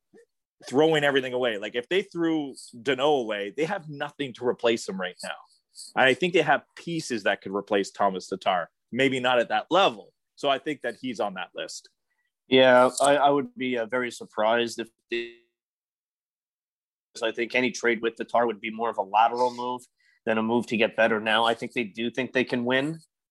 throwing 0.68 1.04
everything 1.04 1.34
away. 1.34 1.58
Like 1.58 1.76
if 1.76 1.88
they 1.90 2.02
threw 2.02 2.56
Danault 2.76 3.22
away, 3.22 3.54
they 3.56 3.66
have 3.66 3.90
nothing 3.90 4.34
to 4.34 4.48
replace 4.48 4.88
him 4.88 5.00
right 5.00 5.16
now. 5.24 5.36
And 5.96 6.06
I 6.06 6.14
think 6.14 6.34
they 6.34 6.42
have 6.42 6.64
pieces 6.76 7.24
that 7.24 7.42
could 7.42 7.54
replace 7.54 7.92
Tomas 7.92 8.28
Tatar. 8.28 8.69
Maybe 8.92 9.19
not 9.19 9.40
at 9.40 9.50
that 9.50 9.66
level. 9.69 10.14
So 10.36 10.50
I 10.50 10.57
think 10.57 10.81
that 10.81 10.95
he's 11.02 11.19
on 11.19 11.33
that 11.36 11.50
list. 11.56 11.90
Yeah, 12.48 12.90
I, 13.02 13.16
I 13.16 13.30
would 13.30 13.56
be 13.56 13.78
uh, 13.78 13.86
very 13.88 14.12
surprised 14.12 14.80
if 14.80 14.88
they, 15.09 15.33
I 17.24 17.31
think 17.31 17.56
any 17.56 17.71
trade 17.71 18.02
with 18.02 18.16
Tatar 18.16 18.45
would 18.45 18.62
be 18.62 18.69
more 18.69 18.90
of 18.90 18.98
a 18.98 19.02
lateral 19.02 19.54
move 19.54 19.81
than 20.26 20.38
a 20.38 20.44
move 20.44 20.68
to 20.68 20.78
get 20.78 20.96
better. 20.96 21.20
Now, 21.20 21.46
I 21.46 21.54
think 21.54 21.74
they 21.74 21.84
do 21.84 22.10
think 22.10 22.34
they 22.34 22.44
can 22.44 22.66
win, 22.66 22.86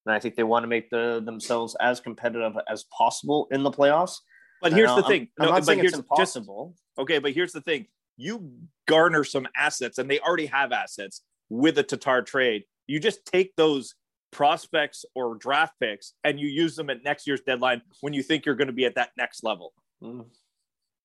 and 0.05 0.15
I 0.15 0.19
think 0.19 0.35
they 0.35 0.43
want 0.43 0.63
to 0.63 0.67
make 0.67 0.89
the 0.89 1.21
themselves 1.23 1.75
as 1.81 1.99
competitive 1.99 2.53
as 2.69 2.85
possible 2.97 3.47
in 3.51 3.63
the 3.63 3.71
playoffs. 3.71 4.15
But 4.61 4.71
And 4.71 4.77
here's 4.77 4.91
I- 4.91 4.95
the 4.95 5.01
I'm- 5.03 5.09
thing. 5.11 5.27
I'm, 5.39 5.45
not 5.47 5.51
but 5.55 5.65
saying 5.65 5.79
it's 5.79 5.83
here's- 5.83 5.91
just- 5.93 6.09
impossible. 6.11 6.75
Okay, 6.97 7.19
but 7.19 7.33
here's 7.33 7.51
the 7.51 7.61
thing. 7.61 7.87
You 8.17 8.51
garner 8.87 9.23
some 9.25 9.45
assets, 9.57 9.97
and 9.97 10.09
they 10.09 10.19
already 10.19 10.45
have 10.45 10.71
assets 10.71 11.21
with 11.49 11.77
a 11.77 11.83
Tatar 11.83 12.21
trade. 12.21 12.63
You 12.87 12.99
just 12.99 13.25
take 13.25 13.55
those 13.57 13.95
prospects 14.31 15.05
or 15.15 15.35
draft 15.35 15.73
picks 15.79 16.13
and 16.23 16.39
you 16.39 16.47
use 16.47 16.75
them 16.75 16.89
at 16.89 17.03
next 17.03 17.25
year's 17.25 17.41
deadline 17.41 17.81
when 18.01 18.11
you 18.13 18.21
think 18.21 18.45
you're 18.45 18.55
going 18.55 18.67
to 18.67 18.73
be 18.73 18.85
at 18.85 18.95
that 18.95 19.11
next 19.17 19.43
level. 19.43 19.73
Mm. 20.03 20.25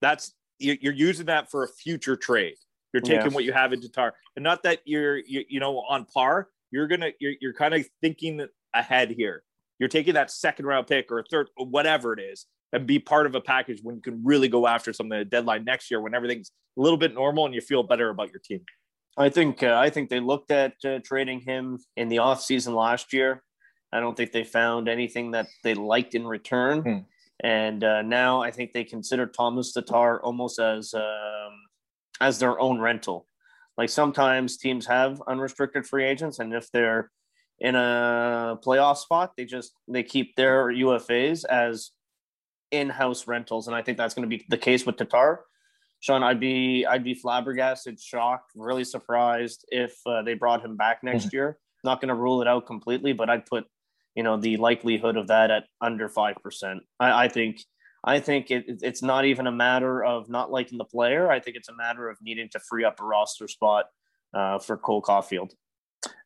That's 0.00 0.34
you're 0.58 0.92
using 0.92 1.26
that 1.26 1.50
for 1.50 1.62
a 1.64 1.68
future 1.68 2.16
trade. 2.16 2.56
You're 2.92 3.00
taking 3.02 3.26
Yeah. 3.30 3.34
what 3.34 3.44
you 3.44 3.52
have 3.52 3.72
in 3.72 3.80
Tatar, 3.80 4.14
and 4.36 4.42
not 4.42 4.62
that 4.64 4.80
you're 4.84 5.18
you, 5.18 5.44
you 5.48 5.60
know 5.60 5.78
on 5.88 6.04
par. 6.06 6.48
You're 6.70 6.86
gonna 6.88 7.10
you're 7.20 7.34
you're 7.40 7.52
kind 7.54 7.74
of 7.74 7.86
thinking 8.00 8.46
ahead 8.74 9.10
here. 9.10 9.42
You're 9.78 9.88
taking 9.88 10.14
that 10.14 10.30
second 10.30 10.66
round 10.66 10.86
pick 10.86 11.10
or 11.10 11.24
third 11.30 11.48
or 11.56 11.66
whatever 11.66 12.12
it 12.12 12.20
is 12.20 12.46
and 12.72 12.86
be 12.86 12.98
part 12.98 13.26
of 13.26 13.34
a 13.34 13.40
package 13.40 13.80
when 13.82 13.96
you 13.96 14.02
can 14.02 14.20
really 14.24 14.48
go 14.48 14.66
after 14.66 14.92
something 14.92 15.18
at 15.18 15.30
deadline 15.30 15.64
next 15.64 15.90
year 15.90 16.00
when 16.00 16.14
everything's 16.14 16.52
a 16.78 16.80
little 16.80 16.98
bit 16.98 17.14
normal 17.14 17.46
and 17.46 17.54
you 17.54 17.60
feel 17.60 17.82
better 17.82 18.10
about 18.10 18.30
your 18.30 18.40
team. 18.44 18.60
I 19.18 19.28
think 19.28 19.62
uh, 19.62 19.76
I 19.76 19.90
think 19.90 20.08
they 20.08 20.20
looked 20.20 20.50
at 20.50 20.74
uh, 20.84 20.98
trading 21.04 21.40
him 21.40 21.78
in 21.96 22.08
the 22.08 22.16
offseason 22.16 22.74
last 22.74 23.12
year. 23.12 23.42
I 23.92 23.98
don't 24.00 24.16
think 24.16 24.30
they 24.32 24.44
found 24.44 24.88
anything 24.88 25.32
that 25.32 25.48
they 25.64 25.74
liked 25.74 26.14
in 26.14 26.26
return. 26.26 26.82
Hmm. 26.82 26.98
And 27.42 27.82
uh, 27.82 28.02
now 28.02 28.42
I 28.42 28.50
think 28.50 28.72
they 28.72 28.84
consider 28.84 29.26
Tomas 29.26 29.72
Tatar 29.72 30.22
almost 30.22 30.58
as 30.60 30.92
um, 30.94 31.52
as 32.20 32.38
their 32.38 32.58
own 32.60 32.80
rental. 32.80 33.26
Like 33.76 33.88
sometimes 33.88 34.58
teams 34.58 34.86
have 34.86 35.22
unrestricted 35.26 35.86
free 35.86 36.04
agents, 36.04 36.38
and 36.38 36.52
if 36.52 36.70
they're 36.70 37.10
in 37.58 37.74
a 37.74 38.58
playoff 38.64 38.98
spot, 38.98 39.32
they 39.36 39.44
just 39.44 39.72
they 39.88 40.02
keep 40.02 40.36
their 40.36 40.68
UFAs 40.68 41.44
as 41.44 41.90
in-house 42.70 43.26
rentals, 43.26 43.66
and 43.66 43.76
I 43.76 43.82
think 43.82 43.98
that's 43.98 44.14
going 44.14 44.28
to 44.28 44.36
be 44.36 44.44
the 44.48 44.58
case 44.58 44.86
with 44.86 44.96
Tatar. 44.96 45.44
Sean, 46.00 46.22
I'd 46.22 46.40
be 46.40 46.86
I'd 46.86 47.04
be 47.04 47.14
flabbergasted, 47.14 48.00
shocked, 48.00 48.52
really 48.54 48.84
surprised 48.84 49.66
if 49.68 49.94
uh, 50.06 50.22
they 50.22 50.34
brought 50.34 50.64
him 50.64 50.76
back 50.76 51.02
next 51.02 51.32
year. 51.32 51.58
Not 51.84 52.00
going 52.00 52.08
to 52.08 52.14
rule 52.14 52.42
it 52.42 52.48
out 52.48 52.66
completely, 52.66 53.12
but 53.12 53.28
I'd 53.28 53.46
put 53.46 53.64
you 54.14 54.22
know 54.22 54.36
the 54.36 54.56
likelihood 54.56 55.16
of 55.16 55.28
that 55.28 55.50
at 55.50 55.64
under 55.80 56.08
five 56.08 56.36
percent. 56.42 56.82
I, 56.98 57.24
I 57.24 57.28
think 57.28 57.60
I 58.02 58.20
think 58.20 58.50
it, 58.50 58.64
it's 58.82 59.02
not 59.02 59.24
even 59.24 59.46
a 59.46 59.52
matter 59.52 60.02
of 60.02 60.28
not 60.28 60.50
liking 60.50 60.78
the 60.78 60.84
player. 60.84 61.30
I 61.30 61.40
think 61.40 61.56
it's 61.56 61.68
a 61.68 61.74
matter 61.76 62.08
of 62.08 62.16
needing 62.22 62.48
to 62.50 62.60
free 62.60 62.84
up 62.84 63.00
a 63.00 63.04
roster 63.04 63.46
spot 63.46 63.86
uh, 64.32 64.58
for 64.58 64.76
Cole 64.76 65.02
Caufield. 65.02 65.50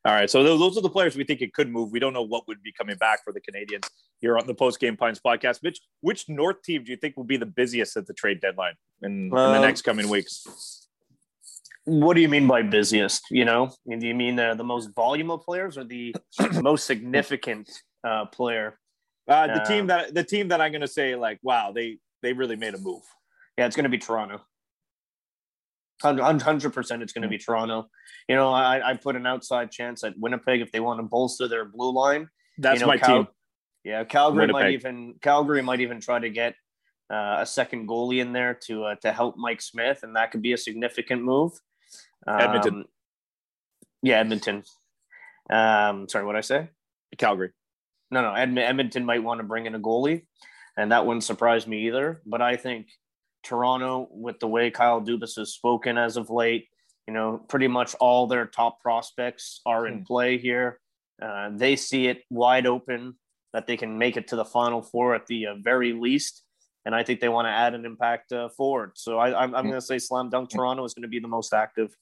All 0.05 0.13
right, 0.13 0.29
so 0.29 0.41
those 0.41 0.59
those 0.59 0.77
are 0.77 0.81
the 0.81 0.89
players 0.89 1.17
we 1.17 1.25
think 1.25 1.41
it 1.41 1.53
could 1.53 1.69
move. 1.69 1.91
We 1.91 1.99
don't 1.99 2.13
know 2.13 2.21
what 2.21 2.47
would 2.47 2.61
be 2.63 2.71
coming 2.71 2.95
back 2.95 3.25
for 3.25 3.33
the 3.33 3.41
Canadiens 3.41 3.89
here 4.19 4.37
on 4.37 4.47
the 4.47 4.53
Post 4.53 4.79
Game 4.79 4.95
Pints 4.95 5.19
podcast. 5.19 5.57
Which 5.61 5.81
which 5.99 6.29
North 6.29 6.61
team 6.63 6.85
do 6.85 6.91
you 6.91 6.97
think 6.97 7.17
will 7.17 7.25
be 7.25 7.35
the 7.35 7.45
busiest 7.45 7.97
at 7.97 8.07
the 8.07 8.13
trade 8.13 8.39
deadline 8.39 8.75
in, 9.01 9.11
in 9.11 9.29
the 9.29 9.37
Um, 9.37 9.61
next 9.61 9.81
coming 9.81 10.07
weeks? 10.07 10.87
What 11.83 12.15
do 12.15 12.21
you 12.21 12.29
mean 12.29 12.47
by 12.47 12.61
busiest? 12.61 13.23
You 13.29 13.43
know, 13.43 13.65
I 13.65 13.69
mean, 13.85 13.99
do 13.99 14.07
you 14.07 14.15
mean 14.15 14.39
uh, 14.39 14.55
the 14.55 14.63
most 14.63 14.91
volume 14.95 15.29
of 15.29 15.41
players 15.41 15.77
or 15.77 15.83
the 15.83 16.15
most 16.61 16.85
significant 16.85 17.69
uh, 18.07 18.25
player? 18.27 18.79
Uh, 19.27 19.47
the 19.47 19.63
team 19.65 19.87
that 19.87 20.13
the 20.13 20.23
team 20.23 20.49
that 20.49 20.61
I'm 20.61 20.71
going 20.71 20.81
to 20.81 20.87
say 20.87 21.15
like, 21.15 21.39
wow, 21.41 21.71
they 21.71 21.97
they 22.21 22.33
really 22.33 22.55
made 22.55 22.73
a 22.73 22.77
move. 22.77 23.01
Yeah, 23.57 23.65
it's 23.65 23.75
going 23.75 23.85
to 23.85 23.89
be 23.89 23.97
Toronto. 23.97 24.41
Hundred 26.03 26.73
percent, 26.73 27.01
it's 27.01 27.13
going 27.13 27.23
to 27.23 27.27
be 27.27 27.37
Toronto. 27.37 27.87
You 28.27 28.35
know, 28.35 28.51
I, 28.51 28.91
I 28.91 28.93
put 28.95 29.15
an 29.15 29.25
outside 29.25 29.71
chance 29.71 30.03
at 30.03 30.13
Winnipeg 30.17 30.61
if 30.61 30.71
they 30.71 30.79
want 30.79 30.99
to 30.99 31.03
bolster 31.03 31.47
their 31.47 31.65
blue 31.65 31.91
line. 31.91 32.27
That's 32.57 32.75
you 32.75 32.81
know, 32.81 32.87
my 32.87 32.97
Cal- 32.97 33.17
team. 33.23 33.27
Yeah, 33.83 34.03
Calgary 34.03 34.47
might 34.47 34.71
even 34.71 35.15
Calgary 35.21 35.61
might 35.61 35.79
even 35.79 35.99
try 36.01 36.19
to 36.19 36.29
get 36.29 36.55
uh, 37.11 37.37
a 37.39 37.45
second 37.45 37.87
goalie 37.87 38.19
in 38.19 38.33
there 38.33 38.55
to 38.65 38.83
uh, 38.83 38.95
to 39.01 39.11
help 39.11 39.37
Mike 39.37 39.61
Smith, 39.61 39.99
and 40.03 40.15
that 40.15 40.31
could 40.31 40.41
be 40.41 40.53
a 40.53 40.57
significant 40.57 41.23
move. 41.23 41.53
Edmonton. 42.27 42.75
Um, 42.75 42.85
yeah, 44.01 44.19
Edmonton. 44.19 44.63
Um, 45.49 46.09
sorry, 46.09 46.25
what 46.25 46.35
I 46.35 46.41
say? 46.41 46.69
Calgary. 47.17 47.51
No, 48.11 48.21
no, 48.21 48.29
Edm- 48.29 48.59
Edmonton 48.59 49.05
might 49.05 49.23
want 49.23 49.39
to 49.39 49.43
bring 49.43 49.65
in 49.65 49.75
a 49.75 49.79
goalie, 49.79 50.23
and 50.77 50.91
that 50.91 51.05
wouldn't 51.05 51.23
surprise 51.23 51.65
me 51.67 51.87
either. 51.87 52.21
But 52.25 52.41
I 52.41 52.55
think 52.55 52.87
Toronto, 53.43 54.07
with 54.11 54.39
the 54.39 54.47
way 54.47 54.71
Kyle 54.71 55.01
Dubas 55.01 55.35
has 55.37 55.53
spoken 55.53 55.97
as 55.97 56.17
of 56.17 56.29
late, 56.29 56.67
you 57.07 57.13
know, 57.13 57.37
pretty 57.47 57.67
much 57.67 57.93
all 57.95 58.27
their 58.27 58.45
top 58.45 58.81
prospects 58.81 59.61
are 59.65 59.85
in 59.87 60.03
play 60.03 60.37
here. 60.37 60.79
Uh, 61.21 61.49
they 61.53 61.75
see 61.75 62.07
it 62.07 62.23
wide 62.29 62.65
open 62.65 63.15
that 63.53 63.67
they 63.67 63.77
can 63.77 63.97
make 63.97 64.17
it 64.17 64.27
to 64.29 64.35
the 64.35 64.43
final 64.43 64.81
four 64.81 65.15
at 65.15 65.27
the 65.27 65.47
uh, 65.47 65.55
very 65.61 65.93
least. 65.93 66.43
And 66.85 66.93
I 66.93 67.03
think 67.03 67.19
they 67.19 67.29
want 67.29 67.45
to 67.45 67.51
add 67.51 67.73
an 67.73 67.85
impact 67.85 68.31
uh, 68.31 68.49
forward. 68.49 68.91
So 68.95 69.17
I, 69.17 69.27
I'm, 69.43 69.55
I'm 69.55 69.63
going 69.65 69.79
to 69.79 69.81
say 69.81 69.97
slam 69.97 70.29
dunk 70.29 70.49
Toronto 70.49 70.83
is 70.83 70.93
going 70.93 71.03
to 71.03 71.07
be 71.07 71.19
the 71.19 71.27
most 71.27 71.53
active. 71.53 71.95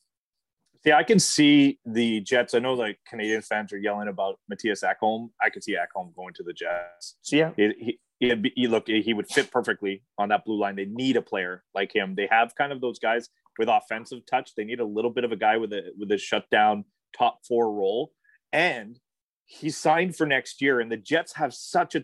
See, 0.84 0.92
I 0.92 1.04
can 1.04 1.20
see 1.20 1.80
the 1.86 2.20
Jets. 2.22 2.54
I 2.54 2.60
know 2.60 2.74
like 2.74 3.00
Canadian 3.08 3.42
fans 3.42 3.72
are 3.72 3.78
yelling 3.78 4.10
about 4.10 4.40
Mattias 4.52 4.84
Ekholm. 4.84 5.30
I 5.42 5.50
could 5.50 5.64
see 5.64 5.76
Ekholm 5.76 6.14
going 6.14 6.34
to 6.36 6.44
the 6.44 6.52
Jets. 6.52 7.16
So 7.22 7.38
yeah, 7.38 7.52
He, 7.56 8.00
he, 8.20 8.36
be, 8.36 8.52
he 8.56 8.68
look, 8.68 8.88
he 8.88 9.14
would 9.14 9.28
fit 9.28 9.50
perfectly 9.50 10.04
on 10.18 10.30
that 10.30 10.44
blue 10.44 10.60
line. 10.60 10.76
They 10.76 10.86
need 10.86 11.16
a 11.16 11.22
player 11.22 11.64
like 11.74 11.96
him. 11.96 12.16
They 12.16 12.28
have 12.30 12.56
kind 12.56 12.74
of 12.74 12.82
those 12.82 13.00
guys 13.00 13.30
with 13.58 13.70
offensive 13.70 14.26
touch. 14.30 14.56
They 14.56 14.66
need 14.66 14.82
a 14.82 14.86
little 14.86 15.12
bit 15.12 15.24
of 15.24 15.32
a 15.32 15.38
guy 15.38 15.58
with 15.58 15.72
a 15.72 15.92
with 15.98 16.12
a 16.12 16.18
shutdown 16.18 16.84
top 17.18 17.40
four 17.48 17.72
role. 17.72 18.12
And 18.52 19.00
he 19.46 19.70
signed 19.70 20.16
for 20.16 20.26
next 20.26 20.62
year. 20.62 20.80
And 20.80 20.92
the 20.92 20.98
Jets 20.98 21.34
have 21.36 21.54
such 21.54 21.96
a 21.96 22.04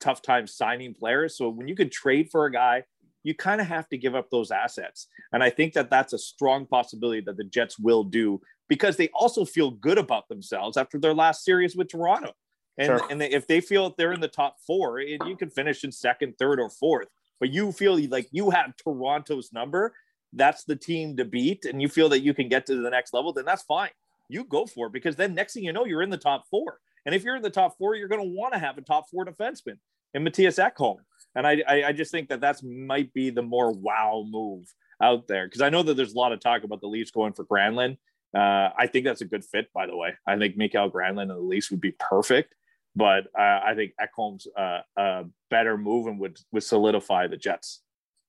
tough 0.00 0.20
time 0.20 0.46
signing 0.46 0.94
players. 0.94 1.36
So 1.36 1.48
when 1.48 1.66
you 1.66 1.74
could 1.74 1.92
trade 1.92 2.30
for 2.30 2.44
a 2.44 2.52
guy, 2.52 2.84
you 3.24 3.34
kind 3.34 3.60
of 3.60 3.66
have 3.66 3.88
to 3.88 3.98
give 3.98 4.14
up 4.14 4.30
those 4.30 4.50
assets. 4.50 5.08
And 5.32 5.42
I 5.42 5.50
think 5.50 5.74
that 5.74 5.90
that's 5.90 6.12
a 6.12 6.18
strong 6.18 6.66
possibility 6.66 7.20
that 7.22 7.36
the 7.36 7.44
Jets 7.44 7.78
will 7.78 8.04
do 8.04 8.40
because 8.68 8.96
they 8.96 9.08
also 9.14 9.44
feel 9.44 9.70
good 9.70 9.98
about 9.98 10.28
themselves 10.28 10.76
after 10.76 10.98
their 10.98 11.14
last 11.14 11.44
series 11.44 11.76
with 11.76 11.88
Toronto. 11.88 12.32
And, 12.76 12.86
Sure. 12.86 13.02
and 13.10 13.20
they, 13.20 13.30
if 13.30 13.46
they 13.46 13.60
feel 13.60 13.94
they're 13.96 14.12
in 14.12 14.20
the 14.20 14.28
top 14.28 14.56
four, 14.66 14.98
and 14.98 15.20
you 15.26 15.36
can 15.36 15.50
finish 15.50 15.82
in 15.82 15.90
second, 15.90 16.34
third, 16.38 16.60
or 16.60 16.70
fourth, 16.70 17.08
but 17.40 17.50
you 17.50 17.72
feel 17.72 17.98
like 18.08 18.28
you 18.30 18.50
have 18.50 18.76
Toronto's 18.76 19.52
number, 19.52 19.94
that's 20.32 20.64
the 20.64 20.76
team 20.76 21.16
to 21.16 21.24
beat, 21.24 21.64
and 21.64 21.82
you 21.82 21.88
feel 21.88 22.08
that 22.10 22.20
you 22.20 22.34
can 22.34 22.48
get 22.48 22.66
to 22.66 22.80
the 22.80 22.90
next 22.90 23.12
level, 23.14 23.32
then 23.32 23.44
that's 23.44 23.62
fine. 23.62 23.90
You 24.28 24.44
go 24.44 24.66
for 24.66 24.86
it 24.88 24.92
because 24.92 25.16
then 25.16 25.34
next 25.34 25.54
thing 25.54 25.64
you 25.64 25.72
know, 25.72 25.86
you're 25.86 26.02
in 26.02 26.10
the 26.10 26.18
top 26.18 26.44
four. 26.50 26.78
And 27.06 27.14
if 27.14 27.24
you're 27.24 27.36
in 27.36 27.42
the 27.42 27.50
top 27.50 27.78
four, 27.78 27.94
you're 27.94 28.08
going 28.08 28.22
to 28.22 28.36
want 28.36 28.52
to 28.52 28.58
have 28.58 28.76
a 28.76 28.82
top 28.82 29.08
four 29.10 29.24
defenseman 29.24 29.78
in 30.14 30.24
Mattias 30.24 30.62
Ekholm. 30.62 30.98
And 31.34 31.46
I, 31.46 31.62
I, 31.68 31.84
I 31.84 31.92
just 31.92 32.10
think 32.10 32.28
that 32.28 32.40
that's 32.40 32.62
might 32.62 33.12
be 33.12 33.30
the 33.30 33.42
more 33.42 33.72
wow 33.72 34.24
move 34.28 34.72
out 35.02 35.28
there 35.28 35.46
because 35.46 35.60
I 35.60 35.70
know 35.70 35.82
that 35.82 35.94
there's 35.94 36.14
a 36.14 36.18
lot 36.18 36.32
of 36.32 36.40
talk 36.40 36.64
about 36.64 36.80
the 36.80 36.88
Leafs 36.88 37.10
going 37.10 37.32
for 37.32 37.44
Granlund. 37.44 37.98
Uh, 38.36 38.70
I 38.76 38.88
think 38.88 39.04
that's 39.04 39.20
a 39.20 39.26
good 39.26 39.44
fit, 39.44 39.72
by 39.72 39.86
the 39.86 39.96
way. 39.96 40.14
I 40.26 40.36
think 40.36 40.56
Mikael 40.56 40.90
Granlund 40.90 41.22
and 41.22 41.30
the 41.30 41.38
Leafs 41.38 41.70
would 41.70 41.80
be 41.80 41.92
perfect, 41.98 42.54
but 42.94 43.26
uh, 43.38 43.60
I 43.64 43.74
think 43.74 43.92
Ekholm's 44.00 44.46
uh, 44.56 44.80
a 44.96 45.24
better 45.50 45.78
move 45.78 46.06
and 46.06 46.18
would 46.20 46.38
would 46.52 46.64
solidify 46.64 47.28
the 47.28 47.36
Jets. 47.36 47.82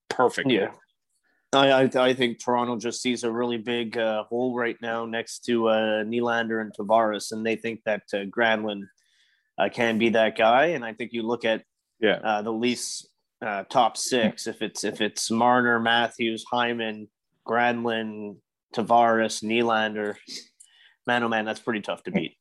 Perfect. 0.09 0.51
Yeah. 0.51 0.71
I, 1.51 1.71
I, 1.71 1.89
I 1.95 2.13
think 2.13 2.39
Toronto 2.39 2.77
just 2.77 3.01
sees 3.01 3.23
a 3.23 3.31
really 3.31 3.57
big 3.57 3.97
uh, 3.97 4.23
hole 4.25 4.55
right 4.55 4.77
now 4.81 5.05
next 5.05 5.45
to 5.45 5.67
uh, 5.69 6.03
Nylander 6.03 6.61
and 6.61 6.71
Tavares, 6.71 7.31
and 7.31 7.43
they 7.43 7.55
think 7.55 7.81
that 7.85 8.03
uh, 8.13 8.17
Granlund 8.25 8.83
uh, 9.57 9.69
can 9.69 9.97
be 9.97 10.09
that 10.09 10.37
guy. 10.37 10.67
And 10.67 10.85
I 10.85 10.93
think 10.93 11.11
you 11.11 11.23
look 11.23 11.45
at 11.45 11.63
Yeah. 11.99 12.19
uh, 12.23 12.41
the 12.41 12.51
Leafs 12.51 13.07
uh, 13.45 13.63
top 13.69 13.97
six. 13.97 14.47
If 14.47 14.61
it's 14.61 14.83
if 14.83 15.01
it's 15.01 15.29
Marner, 15.31 15.79
Matthews, 15.79 16.45
Hyman, 16.49 17.07
Granlund, 17.47 18.37
Tavares, 18.75 19.43
Nylander, 19.43 20.15
man, 21.07 21.23
oh 21.23 21.29
man, 21.29 21.45
that's 21.45 21.59
pretty 21.59 21.81
tough 21.81 22.03
to 22.03 22.11
beat. 22.11 22.35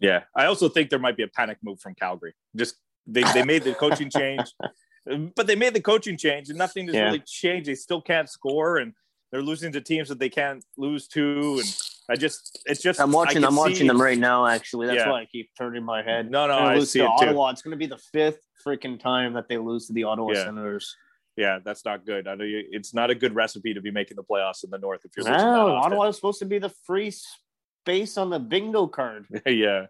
Yeah. 0.00 0.24
I 0.34 0.46
also 0.46 0.68
think 0.68 0.90
there 0.90 0.98
might 0.98 1.16
be 1.16 1.22
a 1.22 1.28
panic 1.28 1.58
move 1.62 1.80
from 1.80 1.94
Calgary. 1.94 2.34
Just 2.56 2.76
they, 3.06 3.22
they 3.34 3.44
made 3.44 3.64
the 3.64 3.74
coaching 3.74 4.10
change, 4.10 4.52
but 5.34 5.46
they 5.46 5.56
made 5.56 5.74
the 5.74 5.80
coaching 5.80 6.16
change 6.16 6.48
and 6.50 6.58
nothing 6.58 6.86
has 6.86 6.94
Yeah. 6.94 7.04
really 7.06 7.22
changed. 7.26 7.68
They 7.68 7.74
still 7.74 8.00
can't 8.00 8.28
score 8.28 8.78
and 8.78 8.92
they're 9.32 9.42
losing 9.42 9.72
to 9.72 9.80
teams 9.80 10.08
that 10.08 10.18
they 10.18 10.28
can't 10.28 10.64
lose 10.76 11.06
to. 11.08 11.58
And 11.60 11.74
I 12.10 12.16
just, 12.16 12.60
it's 12.66 12.80
just, 12.80 13.00
I'm 13.00 13.12
watching. 13.12 13.44
I'm 13.44 13.56
watching 13.56 13.86
them 13.86 14.00
right 14.00 14.18
now. 14.18 14.46
Actually, 14.46 14.86
that's 14.86 14.98
Yeah. 15.00 15.10
why 15.10 15.22
I 15.22 15.24
keep 15.26 15.50
turning 15.58 15.84
my 15.84 16.02
head. 16.02 16.30
No, 16.30 16.46
no, 16.46 16.58
I 16.58 16.78
see 16.84 17.00
to 17.00 17.04
it 17.04 17.08
too. 17.20 17.26
Ottawa. 17.26 17.50
It's 17.50 17.60
going 17.62 17.72
to 17.72 17.76
be 17.76 17.86
the 17.86 17.98
fifth 17.98 18.38
freaking 18.64 18.98
time 18.98 19.34
that 19.34 19.48
they 19.48 19.58
lose 19.58 19.86
to 19.86 19.92
the 19.92 20.04
Ottawa 20.04 20.32
Yeah. 20.32 20.44
Senators. 20.44 20.96
Yeah, 21.36 21.60
that's 21.64 21.84
not 21.84 22.04
good. 22.04 22.26
I 22.26 22.34
know 22.34 22.44
you, 22.44 22.64
it's 22.70 22.92
not 22.92 23.10
a 23.10 23.14
good 23.14 23.34
recipe 23.34 23.72
to 23.74 23.80
be 23.80 23.92
making 23.92 24.16
the 24.16 24.24
playoffs 24.24 24.64
in 24.64 24.70
the 24.70 24.78
North 24.78 25.02
if 25.04 25.12
you're 25.16 25.24
losing 25.24 25.38
that 25.38 25.44
Well, 25.46 25.68
often. 25.68 25.92
Ottawa 25.92 26.08
is 26.08 26.16
supposed 26.16 26.40
to 26.40 26.46
be 26.46 26.58
the 26.58 26.72
free 26.84 27.12
space 27.12 28.18
on 28.18 28.28
the 28.30 28.40
bingo 28.40 28.88
card. 28.88 29.26
yeah, 29.46 29.86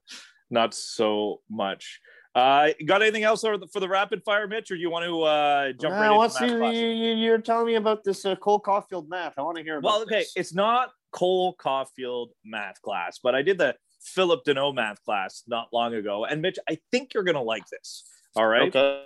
not 0.50 0.74
so 0.74 1.40
much. 1.48 2.00
Uh, 2.34 2.68
got 2.86 3.00
anything 3.00 3.24
else 3.24 3.40
for 3.40 3.56
the, 3.56 3.66
for 3.68 3.80
the 3.80 3.88
rapid 3.88 4.22
fire, 4.22 4.46
Mitch, 4.46 4.70
or 4.70 4.74
do 4.76 4.80
you 4.80 4.90
want 4.90 5.06
to 5.06 5.22
uh, 5.22 5.72
jump 5.72 5.94
Uh, 5.94 5.98
right 5.98 6.10
what's 6.16 6.40
into 6.40 6.70
you, 6.70 7.14
you're 7.14 7.38
telling 7.38 7.66
me 7.66 7.76
about 7.76 8.04
this 8.04 8.24
uh, 8.26 8.36
Cole 8.36 8.60
Caufield 8.60 9.08
math? 9.08 9.32
I 9.38 9.42
want 9.42 9.56
to 9.56 9.62
hear 9.62 9.78
about. 9.78 9.88
Well, 9.88 10.02
okay, 10.02 10.18
this. 10.20 10.32
it's 10.36 10.54
not 10.54 10.90
Cole 11.12 11.56
Caufield 11.56 12.28
math 12.44 12.80
class, 12.82 13.18
but 13.22 13.34
I 13.34 13.40
did 13.40 13.56
the 13.56 13.74
Phillip 14.02 14.44
Danault 14.44 14.74
math 14.74 15.02
class 15.02 15.42
not 15.48 15.68
long 15.72 15.94
ago, 15.94 16.26
and 16.26 16.42
Mitch, 16.42 16.58
I 16.68 16.78
think 16.92 17.14
you're 17.14 17.24
gonna 17.24 17.42
like 17.42 17.64
this. 17.72 18.04
All 18.38 18.46
right, 18.46 18.68
okay. 18.68 19.04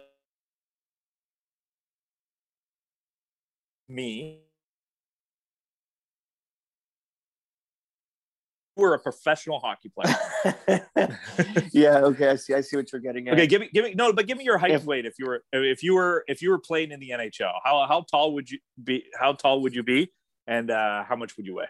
me. 3.89 4.41
We're 8.75 8.95
a 8.95 8.99
professional 8.99 9.61
hockey 9.61 9.91
player. 9.91 10.15
yeah. 11.73 11.99
Okay. 11.99 12.31
I 12.31 12.37
see. 12.37 12.55
I 12.55 12.63
see 12.63 12.77
what 12.77 12.91
you're 12.91 13.03
getting 13.03 13.29
at. 13.29 13.35
Okay, 13.35 13.47
give 13.47 13.61
me, 13.61 13.69
give 13.73 13.85
me, 13.85 13.95
no, 13.95 14.13
but 14.15 14.27
give 14.27 14.39
me 14.39 14.45
your 14.45 14.57
height 14.57 14.71
If- 14.71 14.85
weight. 14.85 15.05
If 15.05 15.15
you 15.19 15.27
were, 15.27 15.45
if 15.53 15.83
you 15.83 15.95
were, 15.95 16.25
if 16.27 16.41
you 16.41 16.51
were 16.51 16.59
playing 16.59 16.91
in 16.91 16.99
the 16.99 17.11
NHL, 17.11 17.53
how 17.63 17.87
how 17.87 18.05
tall 18.11 18.33
would 18.35 18.51
you 18.51 18.59
be? 18.83 19.05
How 19.19 19.35
tall 19.35 19.61
would 19.63 19.75
you 19.75 19.83
be? 19.83 20.11
And 20.47 20.71
uh, 20.71 21.05
how 21.05 21.17
much 21.17 21.37
would 21.37 21.47
you 21.47 21.55
weigh? 21.57 21.67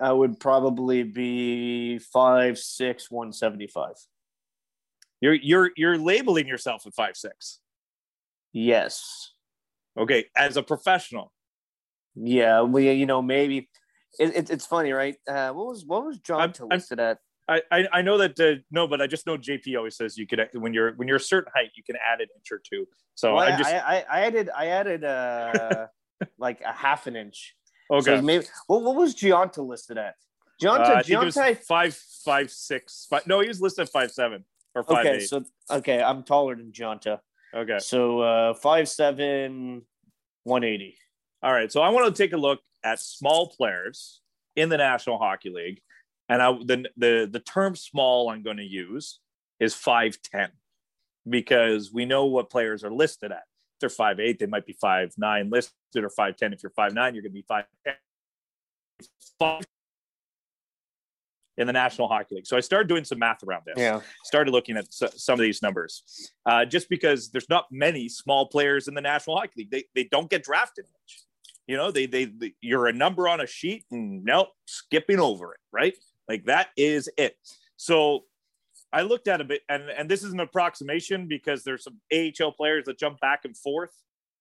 I 0.00 0.12
would 0.12 0.40
probably 0.40 1.04
be 1.04 1.98
five 1.98 2.58
six 2.58 3.10
one 3.10 3.32
seventy 3.32 3.68
five. 3.68 3.94
You're 5.24 5.34
you're 5.36 5.70
you're 5.74 5.96
labeling 5.96 6.46
yourself 6.46 6.86
at 6.86 6.92
five 6.92 7.16
six. 7.16 7.60
Yes. 8.52 9.30
Okay, 9.98 10.26
as 10.36 10.58
a 10.58 10.62
professional. 10.62 11.32
Yeah. 12.14 12.60
Well, 12.60 12.82
you 12.82 13.06
know, 13.06 13.22
maybe 13.22 13.70
it, 14.18 14.36
it, 14.36 14.50
it's 14.50 14.66
funny, 14.66 14.92
right? 14.92 15.16
Uh, 15.26 15.50
what 15.52 15.66
was 15.66 15.86
what 15.86 16.04
was 16.04 16.18
John 16.18 16.40
I'm- 16.40 16.52
to 16.52 16.64
I'm- 16.64 16.68
listed 16.76 17.00
at? 17.00 17.18
I, 17.46 17.60
I, 17.70 17.88
I 17.92 18.02
know 18.02 18.16
that 18.18 18.38
uh, 18.40 18.60
no, 18.70 18.86
but 18.86 19.00
I 19.02 19.06
just 19.06 19.26
know 19.26 19.36
JP 19.38 19.76
always 19.78 19.96
says 19.96 20.16
you 20.18 20.26
could 20.26 20.46
when 20.54 20.72
you're 20.74 20.92
when 20.96 21.08
you're 21.08 21.18
a 21.18 21.20
certain 21.20 21.52
height 21.54 21.70
you 21.74 21.82
can 21.82 21.96
add 21.96 22.20
an 22.20 22.28
inch 22.36 22.50
or 22.52 22.58
two. 22.58 22.86
So 23.14 23.34
Well, 23.34 23.44
I 23.44 23.56
just 23.56 23.70
I, 23.70 23.78
I, 23.78 24.04
I 24.10 24.20
added 24.26 24.50
I 24.54 24.66
added 24.68 25.04
uh 25.04 25.86
like 26.38 26.60
a 26.62 26.72
half 26.72 27.06
an 27.06 27.16
inch. 27.16 27.54
okay. 27.90 28.16
So 28.16 28.22
maybe 28.22 28.46
what, 28.66 28.82
what 28.82 28.96
was 28.96 29.14
Gionta 29.14 29.66
listed 29.66 29.96
at? 29.98 30.14
Uh, 30.14 30.64
Gionta, 30.64 30.80
I 30.96 31.02
think 31.02 31.22
it 31.22 31.24
was 31.26 31.34
Gionta. 31.36 31.56
five 31.64 31.94
five 32.24 32.50
six. 32.50 33.06
Five, 33.10 33.26
no, 33.26 33.40
he 33.40 33.48
was 33.48 33.60
listed 33.60 33.84
at 33.86 33.92
five 33.92 34.10
seven 34.10 34.44
or 34.74 34.82
five 34.82 35.06
okay, 35.06 35.16
eight. 35.16 35.28
so 35.28 35.44
okay, 35.70 36.02
I'm 36.02 36.22
taller 36.22 36.54
than 36.56 36.72
Gionta. 36.72 37.20
okay, 37.54 37.78
So 37.78 38.20
uh, 38.20 38.54
five 38.54 38.88
seven, 38.88 39.82
one 40.44 40.64
eighty. 40.64 40.96
all 41.42 41.52
right. 41.52 41.70
So 41.70 41.80
I 41.82 41.88
want 41.90 42.14
to 42.14 42.22
take 42.22 42.32
a 42.32 42.36
look 42.36 42.60
at 42.84 43.00
small 43.00 43.48
players 43.48 44.20
in 44.56 44.68
the 44.68 44.76
National 44.76 45.18
Hockey 45.18 45.50
League, 45.50 45.80
and 46.28 46.42
I 46.42 46.52
the 46.52 46.88
the 46.96 47.28
the 47.30 47.40
term 47.40 47.76
small 47.76 48.30
I'm 48.30 48.42
going 48.42 48.58
to 48.58 48.64
use 48.64 49.20
is 49.60 49.74
five 49.74 50.18
ten 50.22 50.50
because 51.28 51.92
we 51.92 52.04
know 52.04 52.26
what 52.26 52.50
players 52.50 52.84
are 52.84 52.92
listed 52.92 53.32
at. 53.32 53.44
they're 53.80 53.88
five 53.88 54.20
eight, 54.20 54.38
they 54.38 54.46
might 54.46 54.66
be 54.66 54.76
five 54.80 55.12
nine 55.16 55.48
listed 55.50 55.72
or 55.96 56.10
five 56.10 56.36
ten. 56.36 56.52
If 56.52 56.62
you're 56.62 56.72
five 56.76 56.92
nine, 56.94 57.14
you're 57.14 57.22
going 57.22 57.32
to 57.32 57.34
be 57.40 57.44
five 57.48 57.64
ten. 57.86 57.94
Five 59.38 59.64
in 61.56 61.66
the 61.66 61.72
National 61.72 62.08
Hockey 62.08 62.36
League. 62.36 62.46
So 62.46 62.56
I 62.56 62.60
started 62.60 62.88
doing 62.88 63.04
some 63.04 63.18
math 63.18 63.42
around 63.44 63.62
this. 63.66 63.74
Yeah. 63.76 64.00
Started 64.24 64.50
looking 64.50 64.76
at 64.76 64.92
some 64.92 65.34
of 65.34 65.40
these 65.40 65.62
numbers, 65.62 66.30
uh, 66.46 66.64
just 66.64 66.88
because 66.88 67.30
there's 67.30 67.48
not 67.48 67.66
many 67.70 68.08
small 68.08 68.46
players 68.46 68.88
in 68.88 68.94
the 68.94 69.00
National 69.00 69.36
Hockey 69.36 69.52
League. 69.58 69.70
They 69.70 69.84
they 69.94 70.04
don't 70.10 70.28
get 70.28 70.42
drafted 70.42 70.84
much. 70.86 71.22
You 71.66 71.76
know, 71.76 71.90
they 71.90 72.06
they, 72.06 72.26
they 72.26 72.54
you're 72.60 72.86
a 72.86 72.92
number 72.92 73.28
on 73.28 73.40
a 73.40 73.46
sheet. 73.46 73.84
And 73.90 74.24
nope, 74.24 74.48
skipping 74.66 75.20
over 75.20 75.52
it. 75.52 75.60
Right, 75.72 75.94
like 76.28 76.44
that 76.46 76.68
is 76.76 77.08
it. 77.16 77.36
So 77.76 78.24
I 78.92 79.02
looked 79.02 79.28
at 79.28 79.40
a 79.40 79.44
bit, 79.44 79.62
and 79.68 79.84
and 79.90 80.10
this 80.10 80.22
is 80.22 80.32
an 80.32 80.40
approximation 80.40 81.28
because 81.28 81.62
there's 81.62 81.84
some 81.84 82.00
AHL 82.12 82.52
players 82.52 82.84
that 82.86 82.98
jump 82.98 83.20
back 83.20 83.44
and 83.44 83.56
forth 83.56 83.92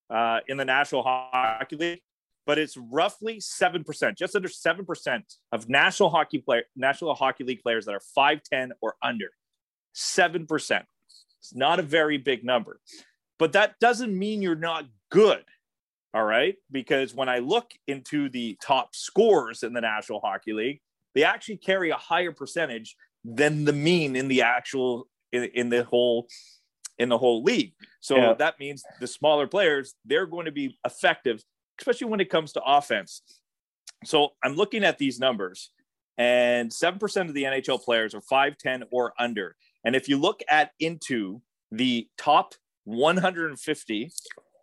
uh, 0.09 0.39
in 0.47 0.57
the 0.57 0.65
National 0.65 1.03
Hockey 1.03 1.75
League 1.75 2.01
but 2.45 2.57
it's 2.57 2.75
roughly 2.77 3.37
7%, 3.39 4.17
just 4.17 4.35
under 4.35 4.49
7% 4.49 5.21
of 5.51 5.69
national 5.69 6.09
hockey 6.09 6.39
player 6.39 6.63
national 6.75 7.15
hockey 7.15 7.43
league 7.43 7.61
players 7.61 7.85
that 7.85 7.95
are 7.95 8.01
5'10 8.17 8.71
or 8.81 8.95
under. 9.01 9.29
7%. 9.95 10.83
It's 11.39 11.55
not 11.55 11.79
a 11.79 11.83
very 11.83 12.17
big 12.17 12.43
number. 12.43 12.79
But 13.39 13.53
that 13.53 13.79
doesn't 13.79 14.17
mean 14.17 14.41
you're 14.41 14.55
not 14.55 14.85
good. 15.11 15.43
All 16.13 16.23
right? 16.23 16.55
Because 16.71 17.13
when 17.13 17.29
I 17.29 17.39
look 17.39 17.71
into 17.87 18.29
the 18.29 18.57
top 18.61 18.95
scores 18.95 19.63
in 19.63 19.73
the 19.73 19.81
National 19.81 20.19
Hockey 20.19 20.53
League, 20.53 20.79
they 21.15 21.23
actually 21.23 21.57
carry 21.57 21.89
a 21.89 21.95
higher 21.95 22.31
percentage 22.31 22.95
than 23.25 23.65
the 23.65 23.73
mean 23.73 24.15
in 24.15 24.27
the 24.27 24.41
actual 24.41 25.07
in, 25.31 25.43
in 25.55 25.69
the 25.69 25.83
whole 25.83 26.27
in 26.99 27.09
the 27.09 27.17
whole 27.17 27.41
league. 27.43 27.73
So 28.01 28.15
Yeah. 28.17 28.33
that 28.33 28.59
means 28.59 28.83
the 28.99 29.07
smaller 29.07 29.47
players, 29.47 29.95
they're 30.05 30.27
going 30.27 30.45
to 30.45 30.51
be 30.51 30.77
effective 30.85 31.43
especially 31.79 32.07
when 32.07 32.19
it 32.19 32.29
comes 32.29 32.53
to 32.53 32.61
offense. 32.65 33.21
So 34.05 34.29
I'm 34.43 34.55
looking 34.55 34.83
at 34.83 34.97
these 34.97 35.19
numbers, 35.19 35.71
and 36.17 36.69
7% 36.69 37.27
of 37.27 37.33
the 37.33 37.43
NHL 37.43 37.81
players 37.81 38.13
are 38.13 38.21
5'10 38.21 38.83
or 38.91 39.13
under. 39.19 39.55
And 39.83 39.95
if 39.95 40.07
you 40.07 40.17
look 40.17 40.41
at 40.49 40.71
into 40.79 41.41
the 41.71 42.07
top 42.17 42.53
150 42.85 44.11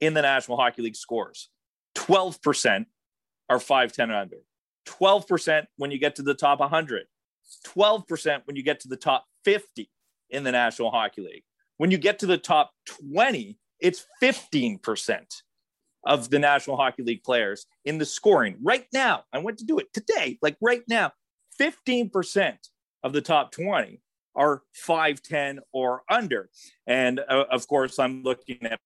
in 0.00 0.14
the 0.14 0.22
National 0.22 0.56
Hockey 0.56 0.82
League 0.82 0.96
scores, 0.96 1.48
12% 1.96 2.86
are 3.48 3.58
5'10 3.58 3.98
and 4.04 4.12
under. 4.12 4.36
12% 4.86 5.66
when 5.76 5.90
you 5.90 5.98
get 5.98 6.16
to 6.16 6.22
the 6.22 6.34
top 6.34 6.60
100. 6.60 7.06
12% 7.66 8.42
when 8.44 8.56
you 8.56 8.62
get 8.62 8.80
to 8.80 8.88
the 8.88 8.96
top 8.96 9.24
50 9.44 9.90
in 10.30 10.44
the 10.44 10.52
National 10.52 10.90
Hockey 10.90 11.22
League. 11.22 11.44
When 11.78 11.90
you 11.90 11.98
get 11.98 12.18
to 12.20 12.26
the 12.26 12.38
top 12.38 12.72
20, 12.86 13.58
it's 13.80 14.06
15% 14.22 15.24
of 16.04 16.30
the 16.30 16.38
National 16.38 16.76
Hockey 16.76 17.02
League 17.02 17.22
players 17.22 17.66
in 17.84 17.98
the 17.98 18.06
scoring 18.06 18.56
right 18.62 18.86
now. 18.92 19.24
I 19.32 19.38
went 19.38 19.58
to 19.58 19.64
do 19.64 19.78
it 19.78 19.92
today, 19.92 20.38
like 20.42 20.56
right 20.60 20.82
now. 20.88 21.12
15% 21.60 22.56
of 23.02 23.12
the 23.12 23.20
top 23.20 23.52
20 23.52 24.00
are 24.34 24.62
5'10 24.86 25.58
or 25.72 26.02
under. 26.08 26.48
And 26.86 27.20
uh, 27.20 27.44
of 27.50 27.66
course, 27.68 27.98
I'm 27.98 28.22
looking 28.22 28.58
at 28.62 28.78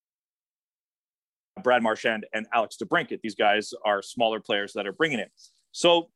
Brad 1.62 1.82
Marchand 1.82 2.26
and 2.32 2.46
Alex 2.52 2.76
DeBrincat. 2.82 3.20
These 3.22 3.36
guys 3.36 3.72
are 3.84 4.02
smaller 4.02 4.40
players 4.40 4.72
that 4.72 4.86
are 4.86 4.92
bringing 4.92 5.20
it. 5.20 5.30
So 5.72 6.10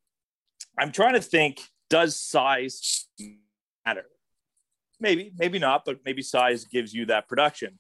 I'm 0.78 0.90
trying 0.90 1.14
to 1.14 1.21
think 1.21 1.61
does 1.90 2.19
size 2.19 3.07
matter? 3.87 4.05
Maybe, 5.00 5.33
maybe 5.38 5.59
not, 5.59 5.85
but 5.85 6.00
maybe 6.05 6.23
size 6.23 6.64
gives 6.64 6.93
you 6.93 7.07
that 7.07 7.28
production. 7.28 7.78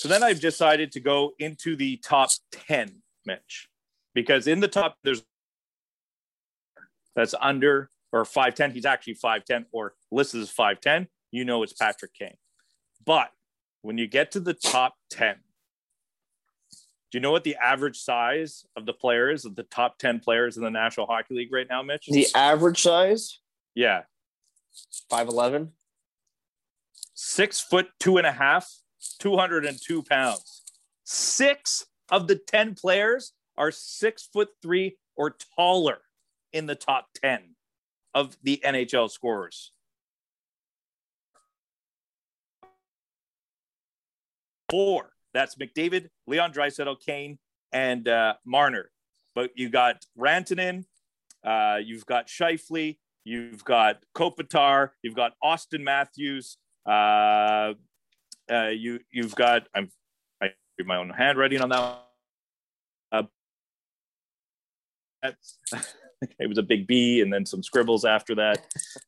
So 0.00 0.08
then 0.08 0.22
I've 0.22 0.40
decided 0.40 0.92
to 0.92 1.00
go 1.00 1.34
into 1.38 1.76
the 1.76 1.98
top 1.98 2.30
10, 2.52 3.02
Mitch, 3.26 3.68
because 4.14 4.46
in 4.46 4.60
the 4.60 4.66
top, 4.66 4.96
there's 5.04 5.22
that's 7.14 7.34
under 7.38 7.90
or 8.10 8.24
5'10. 8.24 8.72
He's 8.72 8.86
actually 8.86 9.16
5'10 9.16 9.66
or 9.72 9.92
listed 10.10 10.40
as 10.40 10.50
5'10. 10.50 11.06
You 11.32 11.44
know 11.44 11.62
it's 11.62 11.74
Patrick 11.74 12.14
Kane. 12.14 12.38
But 13.04 13.28
when 13.82 13.98
you 13.98 14.06
get 14.06 14.30
to 14.30 14.40
the 14.40 14.54
top 14.54 14.94
10, 15.10 15.34
do 17.12 17.18
you 17.18 17.20
know 17.20 17.30
what 17.30 17.44
the 17.44 17.56
average 17.62 17.98
size 17.98 18.64
of 18.76 18.86
the 18.86 18.94
players 18.94 19.44
of 19.44 19.54
the 19.54 19.64
top 19.64 19.98
10 19.98 20.20
players 20.20 20.56
in 20.56 20.62
the 20.62 20.70
National 20.70 21.04
Hockey 21.04 21.34
League 21.34 21.52
right 21.52 21.66
now, 21.68 21.82
Mitch? 21.82 22.06
The 22.06 22.26
average 22.34 22.80
size, 22.80 23.38
yeah. 23.74 24.04
5'11. 25.12 25.72
Six 27.12 27.60
foot 27.60 27.88
two 27.98 28.16
and 28.16 28.26
a 28.26 28.32
half, 28.32 28.79
202 29.18 30.02
pounds. 30.02 30.62
Six 31.04 31.86
of 32.10 32.26
the 32.26 32.36
10 32.36 32.74
players 32.74 33.32
are 33.56 33.70
six 33.70 34.28
foot 34.32 34.48
three 34.62 34.96
or 35.16 35.36
taller 35.56 35.98
in 36.52 36.66
the 36.66 36.74
top 36.74 37.08
10 37.22 37.40
of 38.14 38.36
the 38.42 38.60
NHL 38.64 39.10
scorers. 39.10 39.72
Four. 44.70 45.10
That's 45.32 45.56
McDavid, 45.56 46.08
Leon 46.26 46.52
Draisaitl, 46.52 47.00
Kane, 47.04 47.38
and 47.72 48.08
uh, 48.08 48.34
Marner. 48.44 48.90
But 49.34 49.50
you 49.54 49.68
got 49.68 50.04
Rantanen, 50.18 50.84
uh, 51.44 51.78
you've 51.82 52.06
got 52.06 52.26
Scheifele, 52.26 52.98
you've 53.24 53.64
got 53.64 54.02
Kopitar, 54.16 54.90
you've 55.02 55.14
got 55.14 55.32
Auston 55.42 55.82
Matthews, 55.82 56.56
uh, 56.86 57.74
uh, 58.50 58.68
you 58.68 59.00
you've 59.10 59.34
got 59.34 59.68
I'm 59.74 59.90
I 60.42 60.48
do 60.78 60.84
my 60.84 60.96
own 60.96 61.10
handwriting 61.10 61.60
on 61.60 61.68
that. 61.70 62.06
Uh, 63.12 63.22
it 66.38 66.48
was 66.48 66.58
a 66.58 66.62
big 66.62 66.86
B 66.86 67.20
and 67.20 67.32
then 67.32 67.44
some 67.46 67.62
scribbles 67.62 68.04
after 68.04 68.34
that. 68.36 68.64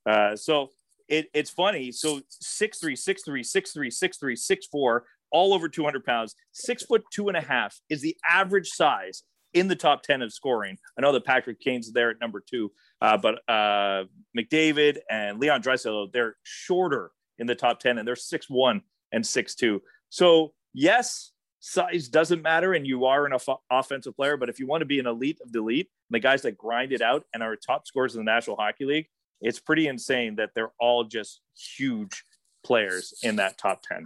Uh, 0.07 0.37
so 0.37 0.71
it, 1.09 1.29
it's 1.35 1.51
funny. 1.51 1.93
So 1.93 2.21
six 2.29 2.79
three, 2.79 2.97
six 2.97 3.23
three, 3.23 3.43
six 3.43 3.73
three, 3.73 3.91
six 3.91 4.19
three, 4.19 4.37
six 4.37 4.67
four, 4.67 5.05
all 5.31 5.55
over 5.55 5.69
200 5.69 6.05
pounds. 6.05 6.35
Six 6.53 6.85
foot 6.85 7.03
two 7.13 7.29
and 7.29 7.37
a 7.37 7.41
half 7.41 7.81
is 7.89 8.01
the 8.01 8.17
average 8.29 8.69
size 8.69 9.23
in 9.55 9.69
the 9.69 9.77
top 9.77 10.03
10 10.03 10.23
of 10.23 10.33
scoring. 10.33 10.79
I 10.97 11.03
know 11.03 11.13
that 11.13 11.27
Patrick 11.27 11.61
Kane's 11.61 11.93
there 11.93 12.11
at 12.11 12.21
number 12.21 12.41
two, 12.41 12.73
uh, 13.03 13.19
but 13.19 13.41
uh, 13.49 14.05
McDavid 14.37 14.99
and 15.11 15.39
Leon 15.39 15.63
Draisaitl, 15.63 16.13
they're 16.13 16.37
shorter 16.43 17.11
in 17.39 17.47
the 17.47 17.55
top 17.55 17.81
10 17.81 17.99
and 17.99 18.09
they're 18.09 18.17
six 18.17 18.49
one 18.49 18.83
and 19.13 19.27
six 19.27 19.55
two. 19.55 19.83
So 20.09 20.53
yes, 20.75 21.33
size 21.61 22.09
doesn't 22.09 22.43
matter 22.43 22.75
and 22.75 22.87
you 22.87 23.05
are 23.05 23.25
an 23.25 23.33
off- 23.33 23.61
offensive 23.71 24.17
player, 24.17 24.37
but 24.37 24.49
if 24.49 24.59
you 24.59 24.67
want 24.67 24.81
to 24.81 24.87
be 24.87 24.99
an 24.99 25.07
elite 25.07 25.39
of 25.45 25.53
the 25.53 25.61
elite, 25.61 25.89
the 26.11 26.19
guys 26.19 26.43
that 26.43 26.59
grind 26.59 26.93
it 26.93 27.01
out 27.01 27.25
and 27.33 27.43
are 27.43 27.57
top 27.57 27.87
scorers 27.87 28.15
in 28.15 28.21
the 28.21 28.31
National 28.31 28.57
Hockey 28.57 28.85
League, 28.85 29.07
it's 29.41 29.61
pretty 29.61 29.87
insane 29.87 30.37
that 30.37 30.51
they're 30.55 30.73
all 30.81 31.05
just 31.05 31.41
huge 31.77 32.25
players 32.65 33.15
in 33.23 33.37
that 33.37 33.59
top 33.59 33.83
10. 33.83 34.05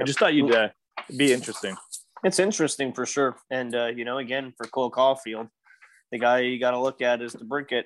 I 0.00 0.04
just 0.04 0.18
thought 0.18 0.34
you'd 0.34 0.54
uh, 0.54 0.68
be 1.16 1.32
interesting. 1.32 1.76
It's 2.24 2.38
interesting 2.38 2.92
for 2.92 3.04
sure. 3.04 3.36
And, 3.50 3.74
uh, 3.74 3.86
you 3.86 4.04
know, 4.04 4.18
again, 4.18 4.52
for 4.56 4.66
Cole 4.66 4.90
Caufield, 4.90 5.48
the 6.12 6.18
guy 6.18 6.40
you 6.40 6.60
got 6.60 6.72
to 6.72 6.78
look 6.78 7.02
at 7.02 7.20
is 7.20 7.34
DeBrincat. 7.34 7.84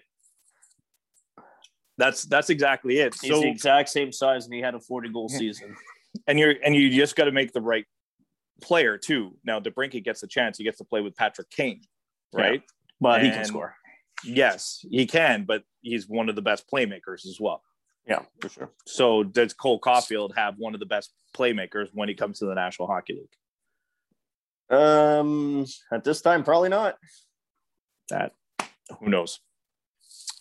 That's 1.98 2.24
that's 2.24 2.50
exactly 2.50 2.98
it. 2.98 3.16
He's 3.22 3.30
So 3.30 3.40
the 3.40 3.48
exact 3.48 3.88
same 3.88 4.12
size, 4.12 4.44
and 4.44 4.52
he 4.52 4.60
had 4.60 4.74
a 4.74 4.80
40 4.80 5.08
goal 5.10 5.30
season. 5.30 5.74
And 6.26 6.38
you're 6.38 6.54
and 6.64 6.74
you 6.74 6.90
just 6.90 7.16
got 7.16 7.24
to 7.24 7.32
make 7.32 7.52
the 7.52 7.60
right 7.60 7.84
player 8.60 8.98
too. 8.98 9.36
Now 9.44 9.60
DeBrincat 9.60 10.04
gets 10.04 10.22
a 10.22 10.26
chance; 10.26 10.58
he 10.58 10.64
gets 10.64 10.78
to 10.78 10.84
play 10.84 11.00
with 11.00 11.16
Patrick 11.16 11.50
Kane, 11.50 11.82
right? 12.32 12.62
But 13.00 13.22
he 13.22 13.30
can 13.30 13.44
score. 13.44 13.74
Yes, 14.24 14.84
he 14.90 15.06
can, 15.06 15.44
but 15.44 15.62
he's 15.82 16.08
one 16.08 16.28
of 16.28 16.36
the 16.36 16.42
best 16.42 16.64
playmakers 16.72 17.26
as 17.26 17.38
well. 17.38 17.62
Yeah, 18.06 18.20
for 18.40 18.48
sure. 18.48 18.70
So 18.86 19.24
does 19.24 19.52
Cole 19.52 19.80
Caufield 19.80 20.34
have 20.36 20.54
one 20.58 20.74
of 20.74 20.80
the 20.80 20.86
best 20.86 21.12
playmakers 21.36 21.88
when 21.92 22.08
he 22.08 22.14
comes 22.14 22.38
to 22.38 22.46
the 22.46 22.54
National 22.54 22.88
Hockey 22.88 23.14
League? 23.14 24.78
Um, 24.78 25.66
at 25.92 26.04
this 26.04 26.20
time, 26.22 26.44
probably 26.44 26.68
not. 26.68 26.96
That 28.10 28.32
who 29.00 29.08
knows? 29.08 29.40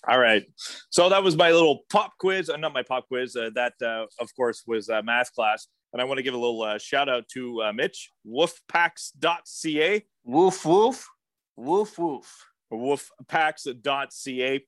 All 0.08 0.20
right. 0.20 0.44
So 0.92 1.10
that 1.10 1.24
was 1.24 1.36
my 1.36 1.52
little 1.52 1.80
pop 1.92 2.14
quiz. 2.20 2.50
Uh, 2.50 2.58
not 2.58 2.74
my 2.74 2.84
pop 2.84 3.08
quiz. 3.08 3.36
Uh, 3.36 3.50
that, 3.56 3.74
uh, 3.82 4.06
of 4.20 4.30
course, 4.36 4.64
was 4.68 4.90
uh, 4.90 5.02
math 5.02 5.34
class. 5.34 5.68
And 5.94 6.02
I 6.02 6.06
want 6.06 6.18
to 6.18 6.24
give 6.24 6.34
a 6.34 6.38
little 6.38 6.62
uh, 6.62 6.78
shout 6.78 7.10
out 7.10 7.28
to 7.30 7.62
uh, 7.64 7.74
Mitch, 7.74 8.12
woofpacks.ca. 8.28 10.06
Woof, 10.24 10.66
woof, 10.66 11.08
woof, 11.56 11.98
woof. 11.98 12.44
woofpacks.ca. 12.72 14.66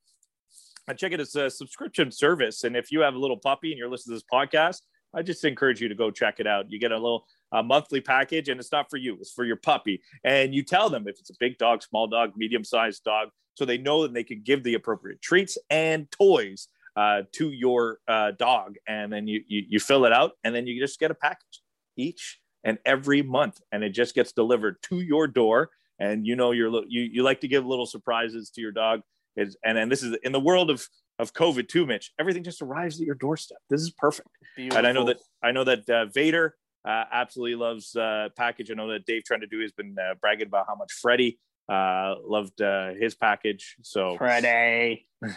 And 0.87 0.97
check 0.97 1.11
it. 1.11 1.19
It's 1.19 1.35
a 1.35 1.49
subscription 1.49 2.11
service. 2.11 2.63
And 2.63 2.77
if 2.77 2.91
you 2.91 3.01
have 3.01 3.13
a 3.13 3.19
little 3.19 3.37
puppy 3.37 3.71
and 3.71 3.77
you're 3.77 3.89
listening 3.89 4.17
to 4.17 4.23
this 4.23 4.29
podcast, 4.31 4.81
I 5.13 5.21
just 5.21 5.43
encourage 5.43 5.81
you 5.81 5.89
to 5.89 5.95
go 5.95 6.11
check 6.11 6.39
it 6.39 6.47
out. 6.47 6.71
You 6.71 6.79
get 6.79 6.91
a 6.91 6.97
little 6.97 7.25
uh, 7.51 7.63
monthly 7.63 8.01
package, 8.01 8.49
and 8.49 8.59
it's 8.59 8.71
not 8.71 8.89
for 8.89 8.97
you, 8.97 9.17
it's 9.19 9.31
for 9.31 9.45
your 9.45 9.55
puppy. 9.55 10.01
And 10.23 10.53
you 10.53 10.63
tell 10.63 10.89
them 10.89 11.07
if 11.07 11.19
it's 11.19 11.29
a 11.29 11.35
big 11.39 11.57
dog, 11.57 11.83
small 11.83 12.07
dog, 12.07 12.33
medium 12.35 12.63
sized 12.63 13.03
dog, 13.03 13.29
so 13.55 13.65
they 13.65 13.77
know 13.77 14.03
that 14.03 14.13
they 14.13 14.23
can 14.23 14.41
give 14.43 14.63
the 14.63 14.75
appropriate 14.75 15.21
treats 15.21 15.57
and 15.69 16.09
toys 16.11 16.67
uh, 16.95 17.21
to 17.33 17.51
your 17.51 17.99
uh, 18.07 18.31
dog. 18.31 18.75
And 18.87 19.11
then 19.11 19.27
you, 19.27 19.43
you, 19.47 19.63
you 19.67 19.79
fill 19.79 20.05
it 20.05 20.13
out, 20.13 20.33
and 20.43 20.53
then 20.53 20.67
you 20.67 20.79
just 20.79 20.99
get 20.99 21.11
a 21.11 21.15
package 21.15 21.61
each 21.95 22.39
and 22.63 22.77
every 22.85 23.21
month, 23.21 23.61
and 23.71 23.83
it 23.83 23.91
just 23.91 24.13
gets 24.13 24.31
delivered 24.31 24.77
to 24.83 24.99
your 24.99 25.27
door. 25.27 25.69
And 25.99 26.27
you 26.27 26.35
know 26.35 26.51
you're 26.51 26.69
you 26.87 27.01
you 27.01 27.23
like 27.23 27.41
to 27.41 27.47
give 27.47 27.65
little 27.65 27.87
surprises 27.87 28.51
to 28.51 28.61
your 28.61 28.71
dog. 28.71 29.01
Is 29.35 29.57
and 29.63 29.77
and 29.77 29.91
this 29.91 30.03
is 30.03 30.15
in 30.23 30.31
the 30.31 30.39
world 30.39 30.69
of 30.69 30.87
of 31.17 31.33
COVID 31.33 31.67
too, 31.67 31.85
Mitch. 31.85 32.11
Everything 32.19 32.43
just 32.43 32.61
arrives 32.61 32.99
at 32.99 33.05
your 33.05 33.15
doorstep. 33.15 33.57
This 33.69 33.81
is 33.81 33.91
perfect. 33.91 34.27
Beautiful. 34.55 34.77
And 34.77 34.87
I 34.87 34.91
know 34.91 35.05
that 35.05 35.17
I 35.41 35.51
know 35.51 35.63
that 35.63 35.89
uh, 35.89 36.05
Vader 36.05 36.55
uh, 36.87 37.03
absolutely 37.11 37.55
loves 37.55 37.95
uh, 37.95 38.29
package. 38.35 38.71
I 38.71 38.75
know 38.75 38.87
that 38.89 39.05
Dave 39.05 39.23
trying 39.25 39.41
to 39.41 39.47
do 39.47 39.59
has 39.59 39.73
been 39.73 39.95
uh, 39.99 40.13
bragging 40.21 40.47
about 40.47 40.65
how 40.67 40.75
much 40.75 40.93
Freddie 40.93 41.37
uh, 41.69 42.15
loved 42.23 42.61
uh, 42.61 42.93
his 42.97 43.13
package. 43.13 43.75
So 43.81 44.15
Friday. 44.17 45.03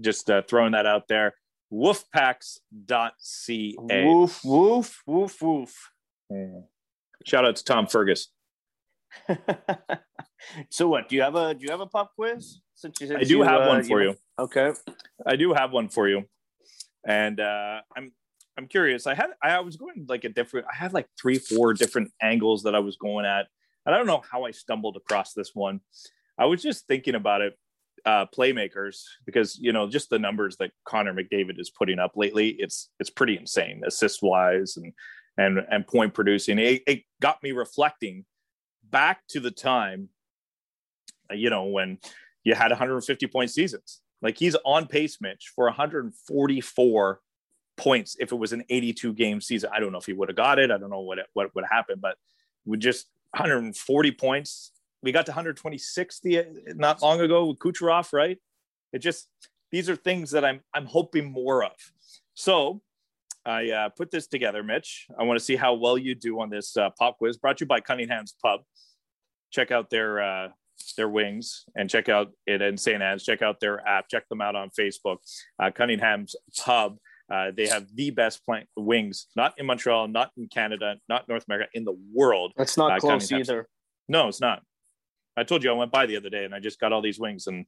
just 0.00 0.28
uh, 0.30 0.42
throwing 0.48 0.72
that 0.72 0.86
out 0.86 1.06
there. 1.08 1.34
Woofpacks.ca. 1.72 4.04
Woof, 4.04 4.40
woof, 4.44 5.02
woof, 5.06 5.40
woof. 5.40 5.90
Shout 7.24 7.44
out 7.44 7.54
to 7.56 7.64
Tom 7.64 7.86
Fergus. 7.86 8.28
so 10.70 10.88
what? 10.88 11.08
Do 11.08 11.14
you 11.14 11.22
have 11.22 11.36
a 11.36 11.54
do 11.54 11.64
you 11.64 11.70
have 11.70 11.80
a 11.80 11.86
pop 11.86 12.12
quiz? 12.16 12.60
Since 12.74 13.00
you 13.00 13.06
said 13.06 13.18
I 13.18 13.24
do 13.24 13.38
you, 13.38 13.42
have 13.42 13.68
one 13.68 13.84
for 13.84 14.02
you. 14.02 14.16
Okay. 14.38 14.72
I 15.26 15.36
do 15.36 15.52
have 15.52 15.72
one 15.72 15.88
for 15.88 16.08
you, 16.08 16.24
and 17.06 17.38
uh, 17.38 17.82
I'm 17.96 18.12
I'm 18.56 18.66
curious. 18.66 19.06
I 19.06 19.14
had 19.14 19.30
I 19.42 19.60
was 19.60 19.76
going 19.76 20.06
like 20.08 20.24
a 20.24 20.28
different. 20.28 20.66
I 20.70 20.76
had 20.76 20.92
like 20.92 21.06
three 21.20 21.38
four 21.38 21.72
different 21.72 22.12
angles 22.20 22.62
that 22.64 22.74
I 22.74 22.80
was 22.80 22.96
going 22.96 23.24
at, 23.24 23.46
and 23.86 23.94
I 23.94 23.98
don't 23.98 24.06
know 24.06 24.22
how 24.30 24.44
I 24.44 24.50
stumbled 24.50 24.96
across 24.96 25.32
this 25.32 25.52
one. 25.54 25.80
I 26.38 26.46
was 26.46 26.62
just 26.62 26.86
thinking 26.86 27.14
about 27.14 27.42
it, 27.42 27.58
uh, 28.04 28.26
playmakers, 28.26 29.02
because 29.24 29.58
you 29.58 29.72
know 29.72 29.88
just 29.88 30.10
the 30.10 30.18
numbers 30.18 30.56
that 30.58 30.72
Connor 30.84 31.14
McDavid 31.14 31.58
is 31.58 31.70
putting 31.70 31.98
up 31.98 32.12
lately. 32.16 32.50
It's 32.58 32.90
it's 32.98 33.10
pretty 33.10 33.36
insane, 33.36 33.82
assist 33.86 34.22
wise 34.22 34.76
and 34.76 34.92
and 35.38 35.64
and 35.70 35.86
point 35.86 36.12
producing. 36.14 36.58
It, 36.58 36.82
it 36.86 37.02
got 37.20 37.42
me 37.42 37.52
reflecting 37.52 38.24
back 38.84 39.20
to 39.28 39.40
the 39.40 39.50
time, 39.50 40.08
you 41.30 41.50
know, 41.50 41.64
when 41.64 41.98
you 42.44 42.54
had 42.54 42.70
150 42.70 43.26
point 43.28 43.50
seasons. 43.50 44.00
Like 44.22 44.36
he's 44.36 44.56
on 44.64 44.86
pace, 44.86 45.18
Mitch, 45.20 45.52
for 45.54 45.64
144 45.66 47.20
points 47.80 48.16
if 48.20 48.30
it 48.30 48.36
was 48.36 48.52
an 48.52 48.62
82 48.68 49.14
game 49.14 49.40
season. 49.40 49.70
I 49.72 49.80
don't 49.80 49.90
know 49.90 49.98
if 49.98 50.06
he 50.06 50.12
would 50.12 50.28
have 50.28 50.36
got 50.36 50.58
it. 50.58 50.70
I 50.70 50.78
don't 50.78 50.90
know 50.90 51.00
what 51.00 51.18
what 51.32 51.54
would 51.54 51.64
happen, 51.70 51.98
but 52.00 52.16
with 52.66 52.80
just 52.80 53.06
140 53.32 54.12
points, 54.12 54.72
we 55.02 55.12
got 55.12 55.26
to 55.26 55.32
126 55.32 56.20
the 56.20 56.44
not 56.74 57.02
long 57.02 57.20
ago 57.20 57.46
with 57.46 57.58
Kucherov, 57.58 58.12
right? 58.12 58.38
It 58.92 58.98
just 58.98 59.28
these 59.72 59.88
are 59.88 59.96
things 59.96 60.30
that 60.32 60.44
I'm 60.44 60.60
I'm 60.74 60.86
hoping 60.86 61.32
more 61.32 61.64
of. 61.64 61.72
So 62.34 62.82
I 63.46 63.70
uh, 63.70 63.88
put 63.88 64.10
this 64.10 64.26
together, 64.26 64.62
Mitch. 64.62 65.06
I 65.18 65.22
want 65.22 65.38
to 65.38 65.44
see 65.44 65.56
how 65.56 65.74
well 65.74 65.96
you 65.96 66.14
do 66.14 66.40
on 66.40 66.50
this 66.50 66.76
uh, 66.76 66.90
pop 66.98 67.18
quiz. 67.18 67.38
Brought 67.38 67.58
to 67.58 67.64
you 67.64 67.68
by 67.68 67.80
Cunningham's 67.80 68.34
Pub. 68.42 68.60
Check 69.50 69.70
out 69.70 69.88
their 69.88 70.20
uh, 70.20 70.48
their 70.96 71.08
wings 71.08 71.64
and 71.74 71.88
check 71.88 72.08
out 72.08 72.32
it 72.46 72.60
in 72.60 72.76
St. 72.76 73.02
Anne's. 73.02 73.24
Check 73.24 73.42
out 73.42 73.60
their 73.60 73.86
app. 73.86 74.08
Check 74.08 74.28
them 74.28 74.40
out 74.40 74.56
on 74.56 74.70
Facebook. 74.70 75.18
Uh, 75.58 75.70
Cunningham's 75.70 76.36
Pub. 76.58 76.98
Uh, 77.30 77.52
they 77.56 77.68
have 77.68 77.86
the 77.94 78.10
best 78.10 78.44
plant 78.44 78.66
wings, 78.76 79.28
not 79.36 79.54
in 79.56 79.64
Montreal, 79.66 80.08
not 80.08 80.32
in 80.36 80.48
Canada, 80.48 80.96
not 81.08 81.28
North 81.28 81.44
America, 81.48 81.70
in 81.74 81.84
the 81.84 81.96
world. 82.12 82.52
That's 82.56 82.76
not 82.76 82.92
Uh, 82.92 82.98
close 82.98 83.30
either. 83.30 83.68
No, 84.08 84.26
it's 84.26 84.40
not. 84.40 84.62
I 85.36 85.44
told 85.44 85.62
you 85.62 85.70
I 85.70 85.74
went 85.74 85.92
by 85.92 86.06
the 86.06 86.16
other 86.16 86.28
day 86.28 86.44
and 86.44 86.52
I 86.54 86.58
just 86.58 86.80
got 86.80 86.92
all 86.92 87.00
these 87.00 87.20
wings 87.20 87.46
and 87.46 87.66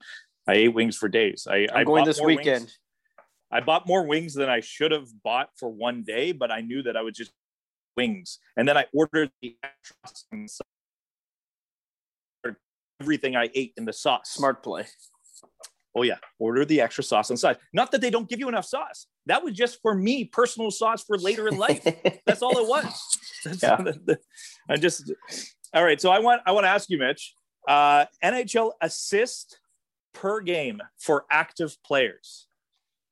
I 0.48 0.54
ate 0.54 0.74
wings 0.74 0.96
for 0.96 1.08
days. 1.08 1.46
I, 1.48 1.68
I'm 1.72 1.76
I 1.76 1.84
going 1.84 2.04
this 2.04 2.18
more 2.18 2.26
wings- 2.26 2.38
weekend. 2.38 2.72
I 3.52 3.60
bought 3.60 3.86
more 3.86 4.04
wings 4.06 4.34
than 4.34 4.48
I 4.48 4.60
should 4.60 4.92
have 4.92 5.08
bought 5.22 5.50
for 5.58 5.68
one 5.68 6.02
day, 6.02 6.32
but 6.32 6.50
I 6.50 6.62
knew 6.62 6.82
that 6.84 6.96
I 6.96 7.02
would 7.02 7.14
just 7.14 7.30
wings. 7.96 8.38
And 8.56 8.66
then 8.66 8.76
I 8.76 8.86
ordered 8.94 9.30
the 9.42 9.56
extra 9.62 9.94
sauce 10.06 10.24
and 10.32 10.50
sauce. 10.50 10.66
everything 13.00 13.36
I 13.36 13.50
ate 13.54 13.74
in 13.76 13.84
the 13.84 13.92
sauce. 13.92 14.30
Smart 14.30 14.62
play. 14.62 14.86
Oh 15.94 16.02
yeah, 16.02 16.16
order 16.38 16.64
the 16.64 16.80
extra 16.80 17.04
sauce 17.04 17.28
and 17.30 17.38
sauce. 17.38 17.56
Not 17.74 17.90
that 17.92 18.00
they 18.00 18.08
don't 18.10 18.28
give 18.28 18.38
you 18.40 18.48
enough 18.48 18.64
sauce. 18.64 19.06
That 19.26 19.44
was 19.44 19.54
just 19.54 19.78
for 19.82 19.94
me, 19.94 20.24
personal 20.24 20.70
sauce 20.70 21.04
for 21.04 21.18
later 21.18 21.48
in 21.48 21.58
life. 21.58 21.82
That's 22.26 22.40
all 22.42 22.56
it 22.58 22.66
was. 22.68 23.18
That's 23.44 23.62
Yeah. 23.62 23.76
the- 23.82 24.00
the- 24.04 24.18
I 24.70 24.76
just 24.76 25.12
all 25.74 25.84
right. 25.84 26.00
So 26.00 26.10
I 26.10 26.18
want 26.20 26.42
I 26.46 26.52
want 26.52 26.64
to 26.64 26.68
ask 26.70 26.88
you, 26.90 26.98
Mitch. 26.98 27.34
Uh, 27.68 28.06
NHL 28.24 28.72
assist 28.80 29.60
per 30.14 30.40
game 30.40 30.80
for 30.98 31.24
active 31.30 31.76
players. 31.84 32.46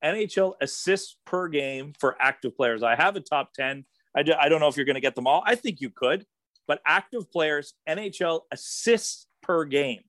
NHL 0.02 0.54
assists 0.62 1.16
per 1.26 1.48
game 1.48 1.92
for 2.00 2.16
active 2.20 2.56
players. 2.56 2.82
I 2.82 2.96
have 2.96 3.14
a 3.16 3.20
top 3.20 3.52
ten. 3.52 3.84
I, 4.16 4.22
do, 4.22 4.32
I 4.38 4.48
don't 4.48 4.60
know 4.60 4.68
if 4.68 4.76
you're 4.76 4.86
going 4.86 4.94
to 4.94 5.00
get 5.00 5.14
them 5.14 5.26
all. 5.26 5.42
I 5.46 5.54
think 5.54 5.80
you 5.80 5.90
could, 5.90 6.24
but 6.66 6.80
active 6.86 7.30
players 7.30 7.74
NHL 7.88 8.40
assists 8.50 9.26
per 9.42 9.64
game. 9.64 10.00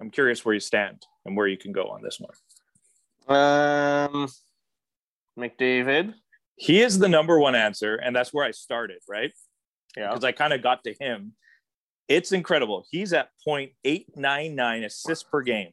I'm 0.00 0.10
curious 0.10 0.44
where 0.44 0.54
you 0.54 0.60
stand 0.60 1.02
and 1.24 1.36
where 1.36 1.46
you 1.46 1.56
can 1.56 1.72
go 1.72 1.84
on 1.88 2.02
this 2.02 2.20
one. 2.20 2.32
Um, 3.28 4.28
McDavid. 5.38 6.14
He 6.56 6.82
is 6.82 6.98
the 6.98 7.08
number 7.08 7.38
one 7.38 7.54
answer, 7.54 7.96
and 7.96 8.14
that's 8.14 8.32
where 8.32 8.44
I 8.44 8.52
started, 8.52 8.98
right? 9.08 9.32
Yeah. 9.96 10.08
Because 10.10 10.24
I 10.24 10.32
kind 10.32 10.52
of 10.52 10.62
got 10.62 10.84
to 10.84 10.94
him. 11.00 11.32
It's 12.08 12.32
incredible. 12.32 12.84
He's 12.90 13.12
at 13.12 13.30
0.899 13.46 14.84
assists 14.84 15.24
per 15.24 15.40
game. 15.42 15.70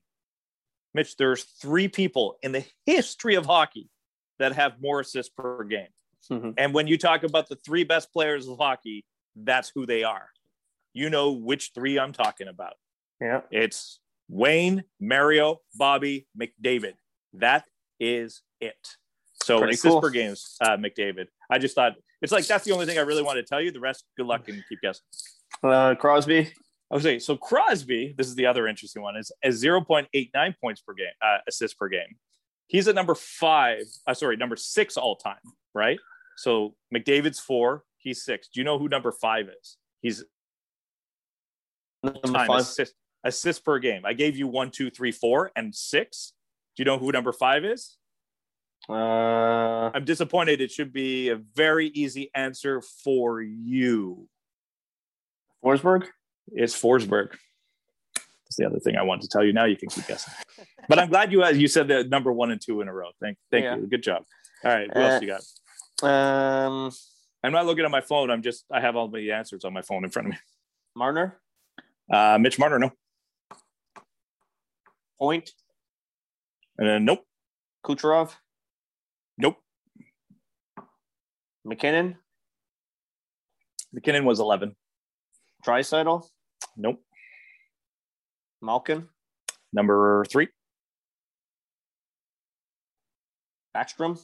Mitch, 0.94 1.18
there's 1.18 1.44
three 1.44 1.88
people 1.88 2.38
in 2.42 2.52
the 2.52 2.66
history 2.86 3.36
of 3.36 3.46
hockey 3.46 3.90
that 4.40 4.54
have 4.54 4.82
more 4.82 5.02
assists 5.02 5.32
per 5.36 5.64
game. 5.64 5.88
Mhm. 6.30 6.54
And 6.58 6.74
when 6.74 6.88
you 6.88 6.98
talk 6.98 7.24
about 7.24 7.48
the 7.50 7.56
three 7.58 7.84
best 7.84 8.12
players 8.12 8.48
of 8.48 8.58
hockey, 8.58 9.06
that's 9.36 9.70
who 9.74 9.86
they 9.86 10.04
are. 10.04 10.30
You 10.94 11.10
know 11.10 11.32
which 11.32 11.72
three 11.74 11.98
I'm 11.98 12.12
talking 12.14 12.48
about. 12.48 12.74
Yeah. 13.20 13.42
It's 13.52 14.00
Wayne, 14.32 14.84
Mario, 15.00 15.60
Bobby, 15.76 16.26
McDavid. 16.40 16.94
That 17.34 17.66
is 18.00 18.42
it. 18.62 18.76
So 19.44 19.58
Pretty 19.60 19.74
assists 19.74 19.88
cool. 19.90 20.02
per 20.02 20.10
games, 20.10 20.56
uh, 20.62 20.78
McDavid. 20.78 21.26
I 21.50 21.58
just 21.60 21.76
thought 21.76 21.94
it's 22.22 22.32
like 22.32 22.48
that's 22.48 22.64
the 22.64 22.72
only 22.72 22.86
thing 22.86 22.98
I 22.98 23.02
really 23.02 23.24
wanted 23.24 23.42
to 23.42 23.48
tell 23.48 23.62
you. 23.62 23.72
The 23.72 23.80
rest, 23.80 24.06
good 24.18 24.26
luck 24.26 24.48
and 24.48 24.64
keep 24.70 24.80
guessing. 24.82 25.04
Uh, 25.64 25.96
Crosby. 25.96 26.52
I 26.90 26.94
was 26.96 27.04
saying 27.04 27.20
so 27.20 27.36
Crosby. 27.38 28.16
This 28.18 28.28
is 28.28 28.36
the 28.36 28.46
other 28.46 28.68
interesting 28.68 29.02
one. 29.02 29.18
Is 29.18 29.32
is 29.44 29.56
zero 29.58 29.82
point 29.82 30.08
eight 30.14 30.30
nine 30.34 30.56
points 30.62 30.82
per 30.82 30.94
game, 30.94 31.08
uh, 31.22 31.38
assists 31.48 31.76
per 31.76 31.88
game. 31.90 32.18
He's 32.68 32.88
at 32.88 32.96
number 32.96 33.16
five. 33.16 33.82
Uh, 34.08 34.14
sorry, 34.14 34.38
number 34.38 34.56
six 34.56 34.96
all 34.98 35.16
time. 35.18 35.40
Right. 35.74 36.00
So 36.38 36.76
McDavid's 36.96 37.40
four. 37.40 37.84
He's 37.98 38.24
six. 38.24 38.48
Do 38.54 38.60
you 38.60 38.64
know 38.64 38.80
who 38.80 38.88
number 38.88 39.12
five 39.12 39.48
is? 39.62 39.78
He's 40.02 40.24
Number 42.04 42.20
five. 42.28 42.50
assist 42.62 42.94
assists 43.24 43.62
per 43.62 43.80
game. 43.80 44.04
I 44.06 44.14
gave 44.14 44.38
you 44.38 44.48
one, 44.48 44.72
two, 44.72 44.90
three, 44.90 45.12
four, 45.12 45.52
and 45.56 45.74
six. 45.76 46.34
Do 46.76 46.82
you 46.82 46.86
know 46.86 46.98
who 46.98 47.12
number 47.12 47.32
five 47.34 47.66
is? 47.66 47.98
Uh, 48.90 49.92
I'm 49.94 50.06
disappointed. 50.06 50.60
It 50.62 50.72
should 50.72 50.92
be 50.92 51.30
a 51.30 51.36
very 51.36 51.88
easy 51.90 52.32
answer 52.34 52.82
for 53.04 53.42
you. 53.42 54.28
Forsberg. 55.64 56.08
It's 56.52 56.80
Forsberg. 56.80 57.30
That's 58.16 58.56
the 58.58 58.66
other 58.66 58.80
thing 58.80 58.98
I 58.98 59.04
wanted 59.04 59.22
to 59.24 59.28
tell 59.30 59.44
you. 59.46 59.54
Now 59.54 59.66
you 59.66 59.78
can 59.78 59.90
keep 59.90 60.08
guessing. 60.08 60.34
but 60.90 60.98
I'm 61.00 61.10
glad 61.10 61.32
you 61.32 61.44
uh, 61.44 61.50
you 61.50 61.68
said 61.68 61.88
the 61.88 62.04
number 62.06 62.34
one 62.34 62.52
and 62.52 62.60
two 62.60 62.82
in 62.82 62.88
a 62.88 62.94
row. 62.94 63.10
Thank 63.22 63.38
thank 63.52 63.64
Yeah. 63.66 63.76
you. 63.78 63.88
Good 63.88 64.04
job. 64.04 64.24
All 64.66 64.72
right. 64.74 64.90
Who 64.94 65.00
Uh, 65.00 65.04
else 65.04 65.22
you 65.24 65.28
got? 65.28 65.42
Um, 66.10 66.92
I'm 67.44 67.52
not 67.52 67.66
looking 67.68 67.86
at 67.86 67.92
my 67.92 68.02
phone. 68.02 68.32
I'm 68.32 68.42
just 68.42 68.66
I 68.72 68.82
have 68.82 68.96
all 68.96 69.08
the 69.08 69.32
answers 69.32 69.64
on 69.64 69.74
my 69.74 69.84
phone 69.84 70.04
in 70.04 70.10
front 70.10 70.28
of 70.30 70.32
me. 70.34 70.40
Marner. 70.96 71.40
Uh, 72.12 72.38
Mitch 72.42 72.58
Marner, 72.60 72.80
no. 72.80 72.92
Point. 75.22 75.52
And 76.80 76.90
then 76.90 77.06
nope, 77.06 77.20
Kucherov. 77.86 78.32
nope. 79.38 79.58
MacKinnon. 81.64 82.18
MacKinnon 83.94 84.26
was 84.26 84.40
11. 84.40 84.76
Draisaitl. 85.64 86.28
Nope. 86.76 87.04
Malkin. 88.64 89.10
Number 89.72 90.26
three. 90.26 90.48
Backstrom. 93.78 94.20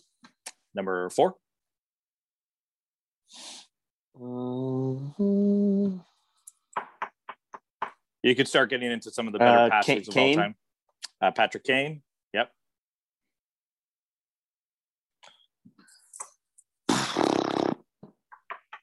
Number 0.73 1.11
four. 1.11 1.35
Mhm. 4.19 6.03
You 8.23 8.35
could 8.35 8.47
start 8.47 8.71
getting 8.71 8.91
into 8.91 9.11
some 9.11 9.27
of 9.27 9.33
the 9.33 9.37
better 9.39 9.65
Uh, 9.65 9.69
passers 9.69 10.09
Ka- 10.09 10.11
of 10.11 10.17
all 10.17 10.33
time. 10.33 10.55
Uh, 11.21 11.31
Patrick 11.31 11.63
Kane. 11.63 12.01
Yep. 12.33 12.51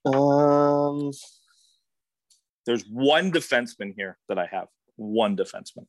Um, 0.05 1.11
There's 2.67 2.85
one 2.87 3.33
defenseman 3.33 3.95
here 3.97 4.19
that 4.29 4.39
I 4.39 4.47
have. 4.47 4.69
One 4.97 5.37
defenseman. 5.37 5.87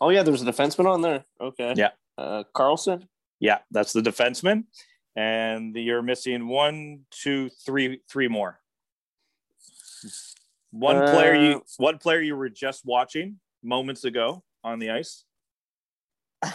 oh 0.00 0.10
yeah, 0.10 0.22
there's 0.22 0.42
a 0.42 0.46
defenseman 0.46 0.86
on 0.86 1.02
there. 1.02 1.24
Okay. 1.40 1.74
Yeah. 1.76 1.90
Uh, 2.16 2.42
Carlson. 2.54 3.08
Yeah, 3.40 3.58
that's 3.70 3.92
the 3.92 4.00
defenseman. 4.02 4.64
and 5.16 5.74
you're 5.76 6.02
missing 6.02 6.48
one, 6.48 7.00
two, 7.10 7.48
three, 7.64 8.00
three 8.10 8.28
more. 8.28 8.58
One 10.70 10.96
player 11.08 11.34
you 11.34 11.56
Uh, 11.56 11.60
one 11.78 11.98
player 11.98 12.20
you 12.20 12.36
were 12.36 12.48
just 12.50 12.84
watching 12.84 13.38
moments 13.62 14.04
ago 14.04 14.42
on 14.64 14.78
the 14.78 14.90
ice. 14.90 15.24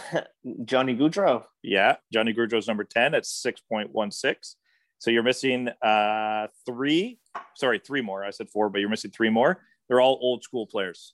Johnny 0.64 0.96
Gaudreau. 0.96 1.44
Yeah, 1.62 1.96
Johnny 2.12 2.32
Gaudreau's 2.32 2.66
number 2.68 2.84
10 2.84 3.14
at 3.14 3.24
6.16. 3.24 4.54
So 4.98 5.10
you're 5.10 5.22
missing 5.22 5.68
uh 5.82 6.46
three, 6.64 7.18
sorry, 7.56 7.78
three 7.78 8.00
more. 8.00 8.24
I 8.24 8.30
said 8.30 8.48
four, 8.48 8.70
but 8.70 8.80
you're 8.80 8.88
missing 8.88 9.10
three 9.10 9.28
more. 9.28 9.60
They're 9.88 10.00
all 10.00 10.18
old 10.22 10.42
school 10.42 10.66
players. 10.66 11.12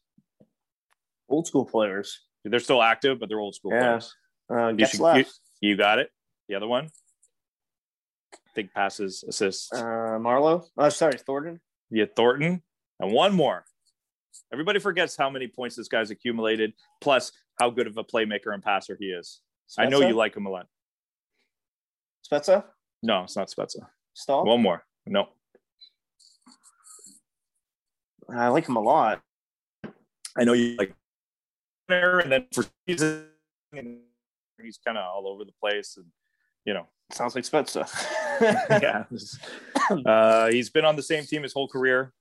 Old 1.29 1.47
school 1.49 1.65
players. 1.65 2.21
They're 2.45 2.61
still 2.61 2.83
active, 2.83 3.19
but 3.19 3.29
they're 3.29 3.41
old 3.41 3.55
school 3.57 3.73
Yeah. 3.73 3.81
players. 3.99 4.15
Uh, 4.53 4.69
You, 4.77 4.87
should- 4.87 5.01
left. 5.01 5.31
you, 5.61 5.71
you 5.71 5.77
got 5.77 5.99
it. 5.99 6.11
The 6.49 6.55
other 6.55 6.69
one. 6.69 6.91
Think 8.55 8.73
passes, 8.73 9.25
assists. 9.29 9.73
Uh, 9.73 10.19
Marleau. 10.21 10.65
Oh, 10.77 10.89
sorry, 10.89 11.19
Thornton. 11.19 11.61
Yeah, 11.91 12.07
Thornton, 12.17 12.63
and 13.01 13.13
one 13.13 13.35
more. 13.35 13.65
Everybody 14.53 14.79
forgets 14.79 15.17
how 15.17 15.31
many 15.31 15.47
points 15.49 15.77
this 15.77 15.89
guy's 15.89 16.11
accumulated, 16.11 16.73
plus 17.01 17.33
how 17.59 17.71
good 17.71 17.87
of 17.87 17.97
a 17.97 18.05
playmaker 18.05 18.53
and 18.53 18.63
passer 18.63 18.97
he 18.99 19.07
is. 19.07 19.41
I 19.79 19.87
know 19.87 20.01
you 20.01 20.15
like 20.15 20.37
him 20.37 20.47
a 20.47 20.51
lot. 20.51 20.67
Spezza. 22.31 22.65
No, 23.03 23.25
it's 23.25 23.37
not 23.37 23.49
Spezza. 23.49 23.87
Staal. 24.15 24.45
One 24.45 24.63
more. 24.63 24.85
No. 25.07 25.29
I 28.29 28.49
like 28.49 28.69
him 28.69 28.77
a 28.77 28.81
lot. 28.81 29.23
I 30.37 30.45
know 30.45 30.53
you 30.53 30.77
like 30.77 30.95
there, 31.89 32.21
and 32.21 32.31
then 32.31 32.47
for 32.53 32.65
season, 32.87 33.27
he's 34.63 34.79
kind 34.85 34.97
of 34.97 35.05
all 35.05 35.27
over 35.27 35.45
the 35.45 35.53
place, 35.61 35.97
and 35.97 36.07
you 36.65 36.75
know, 36.75 36.87
Sounds 37.13 37.35
like 37.35 37.45
Spezza. 37.45 37.89
yeah. 38.83 39.05
Uh, 40.07 40.49
he's 40.53 40.71
been 40.71 40.85
on 40.85 40.95
the 40.95 41.03
same 41.03 41.25
team 41.25 41.43
his 41.43 41.53
whole 41.53 41.67
career. 41.67 42.13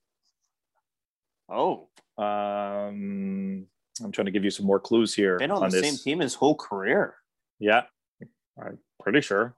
Oh, 1.51 1.87
Um, 2.17 3.65
I'm 4.03 4.11
trying 4.11 4.25
to 4.25 4.31
give 4.31 4.43
you 4.43 4.51
some 4.51 4.65
more 4.65 4.79
clues 4.79 5.13
here 5.13 5.37
been 5.37 5.51
on, 5.51 5.69
the 5.69 5.81
this. 5.81 5.85
same 5.89 5.97
team 5.97 6.19
his 6.19 6.33
whole 6.35 6.55
career. 6.55 7.15
Yeah, 7.59 7.83
I'm 8.61 8.77
pretty 9.01 9.21
sure. 9.21 9.55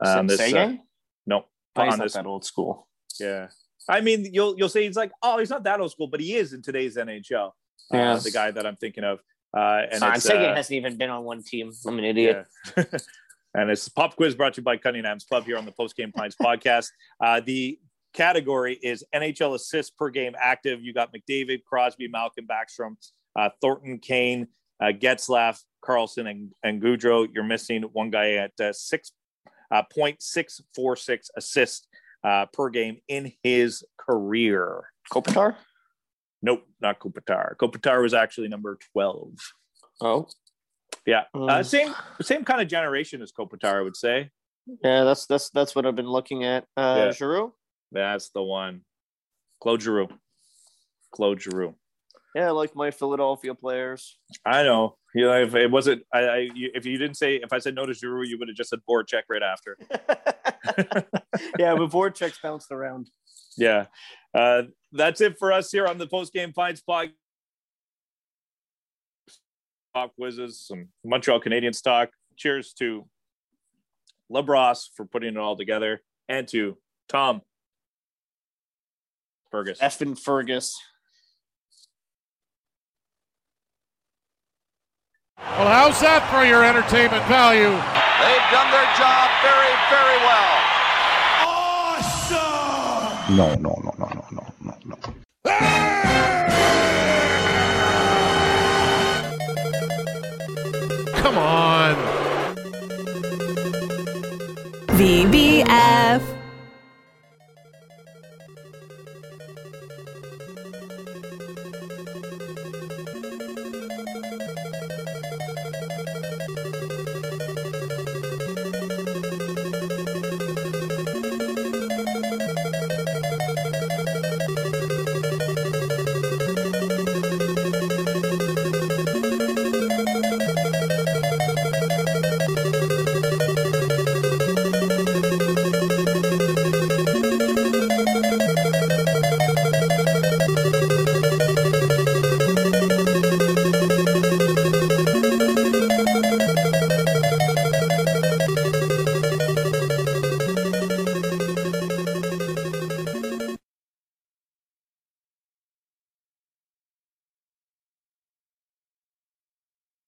Um, 0.00 0.26
this, 0.26 0.40
uh, 0.40 0.74
no, 1.26 1.44
Oh, 1.76 1.84
he's 1.84 1.92
on 1.92 1.98
not 1.98 2.04
this, 2.04 2.12
that 2.14 2.26
old 2.26 2.44
school. 2.44 2.88
yeah. 3.20 3.48
I 3.88 4.00
mean, 4.02 4.28
you'll 4.32 4.54
you'll 4.58 4.68
say 4.68 4.84
he's 4.86 4.96
like, 4.96 5.12
oh, 5.22 5.38
he's 5.38 5.48
not 5.50 5.62
that 5.64 5.80
old 5.80 5.90
school, 5.90 6.08
but 6.08 6.20
he 6.20 6.34
is 6.34 6.52
in 6.52 6.60
today's 6.62 6.96
NHL. 6.96 7.52
Yeah. 7.90 8.12
Uh, 8.12 8.18
the 8.18 8.30
guy 8.30 8.50
that 8.50 8.66
I'm 8.66 8.76
thinking 8.76 9.02
of, 9.04 9.18
uh, 9.56 9.82
and 9.90 10.02
it's 10.04 10.24
Seguin 10.24 10.50
uh, 10.50 10.54
hasn't 10.54 10.76
even 10.76 10.96
been 10.98 11.08
on 11.08 11.24
one 11.24 11.42
team. 11.42 11.72
I'm 11.86 11.98
an 11.98 12.04
idiot. 12.04 12.44
Yeah. 12.76 12.84
and 13.54 13.70
it's 13.70 13.88
pop 13.88 14.14
quiz 14.14 14.34
brought 14.34 14.54
to 14.54 14.60
you 14.60 14.64
by 14.64 14.76
Cunningham's 14.76 15.24
Club 15.24 15.44
here 15.46 15.56
on 15.56 15.64
the 15.64 15.72
Post 15.72 15.96
Game 15.96 16.12
Pints 16.12 16.36
podcast. 16.40 16.88
Uh, 17.24 17.40
the 17.40 17.78
category 18.14 18.78
is 18.82 19.04
NHL 19.14 19.54
assists 19.54 19.90
per 19.90 20.10
game 20.10 20.34
active. 20.38 20.82
You 20.82 20.92
got 20.92 21.12
McDavid, 21.14 21.64
Crosby, 21.64 22.08
Malkin 22.08 22.46
Backstrom, 22.46 22.96
uh, 23.38 23.50
Thornton, 23.60 23.98
Kane, 23.98 24.48
uh, 24.80 24.86
Getzlaff, 24.86 25.60
Carlson, 25.84 26.26
and, 26.26 26.52
and 26.62 26.82
Gaudreau. 26.82 27.28
You're 27.32 27.44
missing 27.44 27.82
one 27.92 28.10
guy 28.10 28.32
at 28.34 28.52
uh, 28.60 28.72
six 28.72 29.12
uh, 29.70 29.82
point 29.92 30.22
six 30.22 30.60
four 30.74 30.96
six 30.96 31.30
assists 31.36 31.86
uh, 32.24 32.46
per 32.52 32.68
game 32.70 32.98
in 33.08 33.32
his 33.42 33.84
career. 33.98 34.84
Kopitar? 35.12 35.56
Nope, 36.42 36.64
not 36.80 37.00
Kopitar. 37.00 37.56
Kopitar 37.56 38.00
was 38.02 38.14
actually 38.14 38.48
number 38.48 38.78
twelve. 38.92 39.32
Oh, 40.00 40.28
Yeah, 41.06 41.24
uh, 41.34 41.38
Mm. 41.38 41.64
same 41.66 41.94
same 42.22 42.44
kind 42.44 42.60
of 42.60 42.68
generation 42.68 43.20
as 43.22 43.32
Kopitar, 43.32 43.74
I 43.78 43.82
would 43.82 43.96
say. 43.96 44.30
yeah. 44.84 45.04
That's 45.04 45.26
that's 45.26 45.50
that's 45.50 45.74
what 45.74 45.84
I've 45.86 45.96
been 45.96 46.08
looking 46.08 46.44
at. 46.44 46.64
Uh, 46.76 46.94
Yeah. 47.06 47.10
Giroux? 47.10 47.52
That's 47.92 48.30
the 48.30 48.42
one. 48.42 48.82
Claude 49.60 49.82
Giroux. 49.82 50.08
Claude 51.12 51.40
Giroux. 51.40 51.74
Yeah, 52.34 52.48
I 52.48 52.50
like 52.50 52.76
my 52.76 52.90
Philadelphia 52.90 53.54
players. 53.54 54.18
I 54.44 54.62
know. 54.62 54.96
You 55.14 55.24
know, 55.24 55.40
if 55.42 55.54
it 55.54 55.70
wasn't, 55.70 56.02
I, 56.12 56.18
I, 56.20 56.36
you- 56.54 56.70
if 56.74 56.84
you 56.84 56.98
didn't 56.98 57.16
say, 57.16 57.36
if 57.36 57.52
I 57.52 57.58
said 57.58 57.74
no 57.74 57.86
to 57.86 57.94
Giroux, 57.94 58.26
you 58.26 58.38
would 58.38 58.48
have 58.48 58.56
just 58.56 58.70
said 58.70 58.80
Voracek 58.88 59.22
right 59.30 59.42
after. 59.42 59.76
yeah, 61.58 61.74
but 61.74 61.90
Voracek 61.90 62.40
bounced 62.42 62.70
around. 62.70 63.10
Yeah. 63.56 63.86
Uh, 64.34 64.64
that's 64.92 65.20
it 65.22 65.38
for 65.38 65.52
us 65.52 65.72
here 65.72 65.86
on 65.86 65.98
the 65.98 66.06
post 66.06 66.32
game 66.32 66.52
Pints 66.52 66.82
podcast. 66.88 67.12
Talk 69.94 70.14
quizzes, 70.16 70.60
some 70.60 70.88
Montreal 71.04 71.40
Canadiens 71.40 71.82
talk. 71.82 72.10
Cheers 72.36 72.72
to 72.74 73.08
Labrosse 74.30 74.90
for 74.94 75.06
putting 75.06 75.30
it 75.30 75.38
all 75.38 75.56
together 75.56 76.02
and 76.28 76.46
to 76.48 76.76
Tom 77.08 77.40
Fergus. 79.50 79.78
Effin 79.80 80.18
Fergus. 80.18 80.76
Well, 85.38 85.68
how's 85.68 86.00
that 86.00 86.28
for 86.30 86.44
your 86.44 86.64
entertainment 86.64 87.24
value? 87.26 87.70
They've 87.70 88.48
done 88.50 88.70
their 88.70 88.86
job 88.98 89.30
very, 89.42 89.72
very 89.90 90.18
well. 90.26 90.58
No, 93.30 93.54
no, 93.56 93.78
no, 93.84 93.92
no, 93.98 94.08
no, 94.14 94.24
no, 94.32 94.46
no, 94.62 94.74
no. 94.86 94.96
Come 101.14 101.36
on. 101.36 101.94
VBF. 104.96 106.37